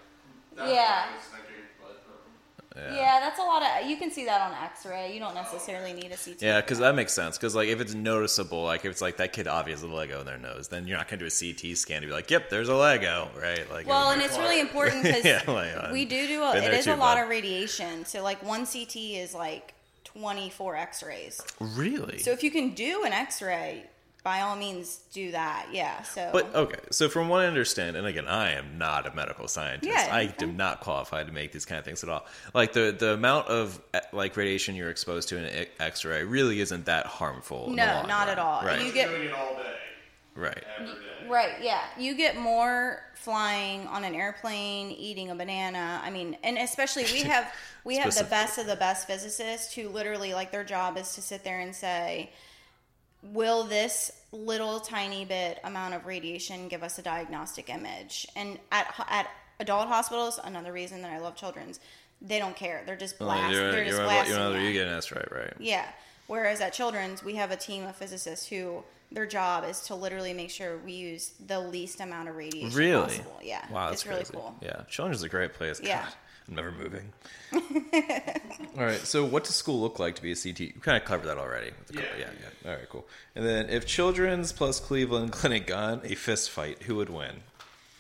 That's 0.56 0.72
Yeah. 0.72 1.06
what 1.06 1.08
I 1.12 1.16
was 1.16 1.24
thinking, 1.24 1.64
but, 1.80 2.82
Yeah. 2.82 2.94
Yeah, 2.94 3.20
that's 3.20 3.38
a 3.40 3.42
lot 3.42 3.62
of. 3.62 3.88
You 3.90 3.96
can 3.96 4.10
see 4.10 4.24
that 4.26 4.40
on 4.40 4.52
X-ray. 4.64 5.12
You 5.12 5.18
don't 5.20 5.34
necessarily 5.34 5.92
need 5.92 6.12
a 6.12 6.16
CT. 6.16 6.42
Yeah, 6.42 6.60
because 6.60 6.78
that 6.78 6.94
makes 6.94 7.12
sense. 7.12 7.36
Because 7.36 7.54
like 7.56 7.68
if 7.68 7.80
it's 7.80 7.94
noticeable, 7.94 8.62
like 8.64 8.84
if 8.84 8.90
it's 8.92 9.00
like 9.00 9.16
that 9.16 9.32
kid 9.32 9.48
obviously 9.48 9.88
has 9.88 9.92
a 9.92 9.96
Lego 9.96 10.20
in 10.20 10.26
their 10.26 10.38
nose, 10.38 10.68
then 10.68 10.86
you're 10.86 10.96
not 10.96 11.08
gonna 11.08 11.18
do 11.20 11.26
a 11.26 11.30
CT 11.30 11.74
scan 11.76 12.02
to 12.02 12.06
be 12.06 12.12
like, 12.12 12.30
"Yep, 12.30 12.50
there's 12.50 12.68
a 12.68 12.76
Lego," 12.76 13.30
right? 13.40 13.68
Like, 13.70 13.86
Well, 13.88 14.10
and 14.10 14.20
would 14.22 14.30
it's 14.30 14.38
really 14.38 14.60
important 14.60 15.02
because 15.04 15.24
Yeah, 15.24 15.42
like, 15.48 15.74
uh, 15.76 15.88
we 15.92 16.04
do 16.04 16.26
do 16.28 16.42
a, 16.44 16.52
been 16.52 16.64
it 16.64 16.70
there 16.70 16.78
is 16.78 16.84
too, 16.84 16.92
a 16.92 16.96
lot 16.96 17.16
bud. 17.16 17.24
of 17.24 17.28
radiation. 17.28 18.04
So 18.04 18.22
like 18.22 18.40
one 18.44 18.64
CT 18.64 19.16
is 19.16 19.34
like 19.34 19.74
24 20.04 20.76
X-rays. 20.76 21.40
really. 21.60 22.18
So 22.18 22.30
if 22.30 22.42
you 22.44 22.50
can 22.50 22.74
do 22.74 23.02
an 23.04 23.12
X-ray, 23.12 23.84
by 24.24 24.40
all 24.40 24.56
means 24.56 25.00
do 25.12 25.30
that. 25.32 25.68
Yeah. 25.72 26.02
So 26.02 26.30
but 26.32 26.54
okay, 26.54 26.80
so 26.90 27.08
from 27.08 27.28
what 27.28 27.40
I 27.40 27.46
understand, 27.46 27.96
and 27.96 28.06
again, 28.06 28.26
I 28.26 28.52
am 28.52 28.78
not 28.78 29.06
a 29.06 29.14
medical 29.14 29.48
scientist. 29.48 29.90
Yeah, 29.90 30.08
I 30.10 30.34
you're 30.38 30.48
am 30.48 30.56
not 30.56 30.80
qualified 30.80 31.26
to 31.28 31.32
make 31.32 31.52
these 31.52 31.64
kind 31.64 31.78
of 31.78 31.84
things 31.84 32.02
at 32.02 32.10
all. 32.10 32.26
Like 32.54 32.72
the 32.72 32.94
the 32.98 33.14
amount 33.14 33.48
of 33.48 33.80
eh, 33.94 34.00
like 34.12 34.36
radiation 34.36 34.74
you're 34.74 34.90
exposed 34.90 35.28
to 35.30 35.38
in 35.38 35.44
an 35.44 35.66
X-ray 35.80 36.24
really 36.24 36.60
isn't 36.60 36.86
that 36.86 37.06
harmful. 37.06 37.70
No, 37.70 37.84
long 37.84 38.08
not 38.08 38.28
at 38.28 38.38
run. 38.38 38.46
all. 38.46 38.62
Right. 38.64 38.84
You 38.84 38.92
get- 38.92 39.08
doing 39.08 39.24
it 39.24 39.32
all 39.32 39.54
day, 39.54 39.74
right. 40.34 40.64
every 40.78 40.94
day. 40.94 41.28
Right, 41.28 41.56
yeah. 41.60 41.82
You 41.98 42.14
get 42.16 42.38
more 42.38 43.02
flying 43.14 43.86
on 43.88 44.04
an 44.04 44.14
airplane, 44.14 44.90
eating 44.90 45.30
a 45.30 45.34
banana. 45.34 46.00
I 46.02 46.10
mean, 46.10 46.36
and 46.42 46.56
especially 46.56 47.04
we 47.12 47.22
have 47.22 47.52
we 47.84 47.96
have 47.96 48.14
the 48.14 48.24
best 48.24 48.58
of 48.58 48.66
the 48.66 48.76
best 48.76 49.06
physicists 49.06 49.74
who 49.74 49.88
literally 49.88 50.32
like 50.32 50.50
their 50.50 50.64
job 50.64 50.96
is 50.96 51.14
to 51.14 51.22
sit 51.22 51.44
there 51.44 51.60
and 51.60 51.74
say, 51.74 52.30
"Will 53.22 53.64
this 53.64 54.10
little 54.32 54.80
tiny 54.80 55.24
bit 55.24 55.58
amount 55.64 55.94
of 55.94 56.06
radiation 56.06 56.68
give 56.68 56.82
us 56.82 56.98
a 56.98 57.02
diagnostic 57.02 57.68
image?" 57.68 58.26
And 58.36 58.58
at 58.70 58.94
at 59.08 59.28
adult 59.60 59.88
hospitals, 59.88 60.38
another 60.42 60.72
reason 60.72 61.02
that 61.02 61.10
I 61.12 61.18
love 61.18 61.34
children's, 61.36 61.80
they 62.22 62.38
don't 62.38 62.56
care. 62.56 62.82
They're 62.86 62.96
just 62.96 63.16
oh, 63.20 63.26
Well, 63.26 63.36
blast. 63.36 63.52
you're, 63.52 63.70
They're 63.72 63.84
you're, 63.84 64.06
just 64.06 64.30
you 64.30 64.36
know, 64.36 64.54
you 64.54 64.72
get 64.72 64.86
an 64.86 64.94
S 64.94 65.12
right, 65.12 65.30
right. 65.32 65.54
Yeah. 65.58 65.86
Whereas 66.26 66.60
at 66.60 66.72
Children's, 66.74 67.24
we 67.24 67.36
have 67.36 67.50
a 67.50 67.56
team 67.56 67.84
of 67.84 67.96
physicists 67.96 68.46
who 68.46 68.84
their 69.10 69.24
job 69.26 69.64
is 69.64 69.80
to 69.82 69.94
literally 69.94 70.34
make 70.34 70.50
sure 70.50 70.76
we 70.78 70.92
use 70.92 71.32
the 71.46 71.58
least 71.58 72.00
amount 72.00 72.28
of 72.28 72.36
radiation 72.36 72.76
Really? 72.78 73.06
possible. 73.06 73.40
Yeah. 73.42 73.64
Wow, 73.72 73.88
that's 73.88 74.02
it's 74.02 74.06
really 74.06 74.24
cool. 74.24 74.54
Yeah, 74.60 74.82
Children's 74.90 75.18
is 75.18 75.22
a 75.22 75.28
great 75.30 75.54
place. 75.54 75.80
Yeah. 75.82 76.02
God, 76.02 76.12
I'm 76.48 76.54
never 76.54 76.72
moving. 76.72 77.12
All 78.78 78.84
right. 78.84 78.98
So, 79.00 79.24
what 79.24 79.44
does 79.44 79.54
school 79.54 79.80
look 79.80 79.98
like 79.98 80.14
to 80.16 80.22
be 80.22 80.32
a 80.32 80.36
CT? 80.36 80.60
You 80.60 80.72
kind 80.80 80.96
of 80.96 81.04
covered 81.04 81.26
that 81.26 81.38
already. 81.38 81.70
with 81.78 81.88
the 81.88 81.94
co- 81.94 82.00
Yeah. 82.00 82.08
yeah, 82.18 82.30
yeah. 82.64 82.70
All 82.70 82.76
right, 82.76 82.88
cool. 82.88 83.06
And 83.34 83.44
then, 83.44 83.68
if 83.68 83.86
Children's 83.86 84.52
plus 84.52 84.80
Cleveland 84.80 85.32
Clinic 85.32 85.66
got 85.66 86.04
a 86.06 86.14
fist 86.14 86.50
fight, 86.50 86.82
who 86.84 86.96
would 86.96 87.10
win? 87.10 87.42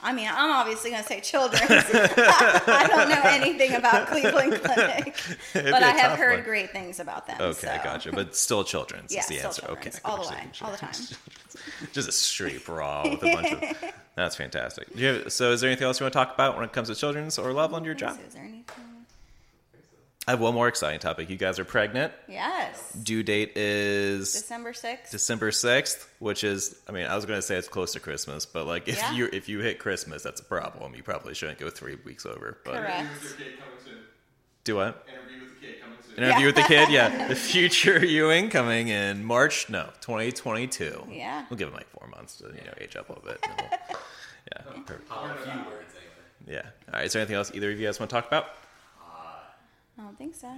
I 0.00 0.12
mean, 0.12 0.28
I'm 0.30 0.52
obviously 0.52 0.90
going 0.90 1.02
to 1.02 1.08
say 1.08 1.20
children's. 1.20 1.62
I 1.72 2.86
don't 2.88 3.08
know 3.08 3.20
anything 3.24 3.74
about 3.74 4.06
Cleveland 4.06 4.54
Clinic, 4.62 5.16
but 5.52 5.82
I 5.82 5.90
have 5.90 6.16
heard 6.16 6.36
one. 6.36 6.44
great 6.44 6.70
things 6.70 7.00
about 7.00 7.26
them. 7.26 7.36
Okay, 7.40 7.66
so. 7.66 7.80
gotcha. 7.82 8.12
But 8.12 8.36
still, 8.36 8.62
Children's 8.62 9.12
Yeah, 9.12 9.22
is 9.22 9.26
the 9.26 9.34
still 9.34 9.46
answer. 9.48 9.62
children's, 9.66 9.96
Okay, 9.96 10.00
all 10.04 10.16
the 10.18 10.22
gotcha. 10.22 10.34
way, 10.36 10.50
all 10.62 10.70
the 10.70 10.76
time. 10.76 10.92
Just 11.92 12.08
a 12.08 12.12
street 12.12 12.64
brawl 12.64 13.10
with 13.10 13.22
a 13.24 13.32
bunch 13.34 13.52
of. 13.52 13.92
That's 14.18 14.34
fantastic. 14.36 14.92
Do 14.94 15.00
you 15.00 15.06
have, 15.08 15.32
so, 15.32 15.52
is 15.52 15.60
there 15.60 15.70
anything 15.70 15.86
else 15.86 16.00
you 16.00 16.04
want 16.04 16.12
to 16.12 16.18
talk 16.18 16.34
about 16.34 16.56
when 16.56 16.64
it 16.64 16.72
comes 16.72 16.88
to 16.88 16.94
children's 16.96 17.38
or 17.38 17.52
love 17.52 17.72
on 17.72 17.84
your 17.84 17.94
job? 17.94 18.18
Is 18.26 18.34
there 18.34 18.42
anything? 18.42 18.64
I 20.26 20.32
have 20.32 20.40
one 20.40 20.52
more 20.54 20.66
exciting 20.68 20.98
topic. 21.00 21.30
You 21.30 21.36
guys 21.36 21.58
are 21.58 21.64
pregnant. 21.64 22.12
Yes. 22.28 22.92
Due 22.92 23.22
date 23.22 23.52
is 23.56 24.30
December 24.32 24.72
6th. 24.72 25.10
December 25.10 25.50
sixth, 25.52 26.06
which 26.18 26.44
is, 26.44 26.76
I 26.88 26.92
mean, 26.92 27.06
I 27.06 27.14
was 27.16 27.24
going 27.24 27.38
to 27.38 27.42
say 27.42 27.56
it's 27.56 27.68
close 27.68 27.92
to 27.94 28.00
Christmas, 28.00 28.44
but 28.44 28.66
like 28.66 28.88
if 28.88 28.98
Yeah. 28.98 29.12
you 29.14 29.30
if 29.32 29.48
you 29.48 29.60
hit 29.60 29.78
Christmas, 29.78 30.22
that's 30.22 30.40
a 30.40 30.44
problem. 30.44 30.94
You 30.94 31.02
probably 31.02 31.32
shouldn't 31.32 31.58
go 31.58 31.70
three 31.70 31.96
weeks 32.04 32.26
over. 32.26 32.58
But 32.64 32.74
Correct. 32.74 32.98
Interview 33.00 33.22
with 33.22 33.38
your 33.38 33.48
kid 33.48 33.58
coming 33.60 33.78
soon. 33.86 33.98
do 34.64 34.76
what? 34.76 35.06
Interview 35.08 35.40
with 35.40 35.54
the 35.54 35.66
kid 35.66 35.80
coming 35.80 35.98
soon. 36.06 36.16
Interview 36.18 36.40
Yeah. 36.40 36.46
with 36.46 36.54
the 36.56 36.62
kid, 36.62 36.88
yeah. 36.90 37.28
The 37.28 37.34
future 37.34 38.04
Ewing 38.04 38.50
coming 38.50 38.88
in 38.88 39.24
March, 39.24 39.70
no, 39.70 39.88
2022. 40.02 41.06
Yeah. 41.10 41.46
We'll 41.48 41.56
give 41.56 41.68
him 41.68 41.74
like 41.74 41.88
four 41.88 42.06
months 42.08 42.36
to 42.38 42.48
you 42.48 42.64
know 42.66 42.74
age 42.78 42.96
up 42.96 43.08
a 43.08 43.12
little 43.14 43.24
bit. 43.24 43.42
and 44.56 44.66
then 44.66 44.72
we'll- 44.74 44.76
yeah, 44.78 44.82
perfect. 44.86 45.08
Pop 45.08 45.24
a 45.24 45.34
few 45.42 45.52
words 45.70 45.94
anyway. 46.46 46.62
yeah. 46.62 46.70
All 46.92 46.94
right. 46.98 47.04
Is 47.06 47.12
there 47.12 47.20
anything 47.20 47.36
else 47.36 47.50
either 47.54 47.70
of 47.70 47.78
you 47.78 47.86
guys 47.86 47.98
want 48.00 48.10
to 48.10 48.16
talk 48.16 48.26
about? 48.26 48.44
Uh, 49.00 49.06
I 49.98 50.02
don't 50.02 50.18
think 50.18 50.34
so. 50.34 50.50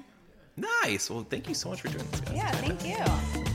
Nice. 0.84 1.08
Well, 1.10 1.26
thank 1.28 1.48
you 1.48 1.54
so 1.54 1.70
much 1.70 1.80
for 1.80 1.88
doing 1.88 2.06
this. 2.10 2.20
Guys. 2.20 2.34
Yeah, 2.36 2.50
thank 2.52 2.84
you. 2.84 3.49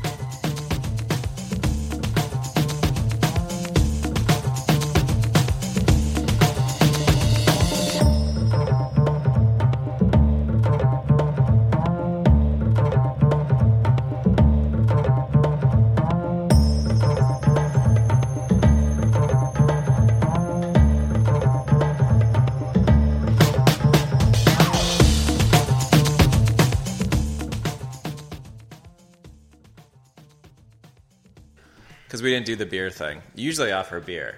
We 32.25 32.31
didn't 32.31 32.47
do 32.47 32.55
the 32.55 32.65
beer 32.65 32.89
thing. 32.89 33.21
Usually 33.35 33.71
offer 33.71 33.99
beer. 33.99 34.35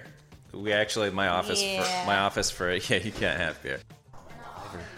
We 0.52 0.72
actually 0.72 1.10
my 1.10 1.28
office 1.28 1.62
Yeah. 1.62 1.82
for 1.82 2.06
my 2.06 2.18
office 2.18 2.50
for 2.50 2.70
yeah 2.90 2.98
you 2.98 3.12
can't 3.12 3.40
have 3.40 3.60
beer. 3.62 3.80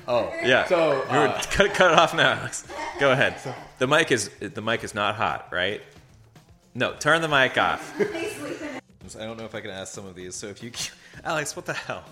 Oh, 0.08 0.32
Yeah. 0.42 0.66
So, 0.66 1.04
We 1.10 1.18
were- 1.18 1.28
uh, 1.28 1.42
cut, 1.50 1.72
cut 1.74 1.92
it 1.92 1.98
off 1.98 2.14
now, 2.14 2.32
Alex. 2.32 2.64
Go 2.98 3.12
ahead. 3.12 3.36
The 3.78 3.86
mic 3.86 4.10
is 4.10 4.28
the 4.40 4.60
mic 4.60 4.82
is 4.82 4.92
not 4.94 5.14
hot, 5.14 5.48
right? 5.52 5.80
No, 6.74 6.94
turn 6.94 7.22
the 7.22 7.28
mic 7.28 7.56
off. 7.56 7.94
I 8.00 9.24
don't 9.24 9.36
know 9.38 9.44
if 9.44 9.54
I 9.54 9.60
can 9.60 9.70
ask 9.70 9.92
some 9.94 10.06
of 10.06 10.14
these. 10.16 10.34
So 10.34 10.46
if 10.48 10.62
you, 10.62 10.70
Alex, 11.24 11.54
what 11.56 11.66
the 11.66 11.72
hell? 11.74 12.04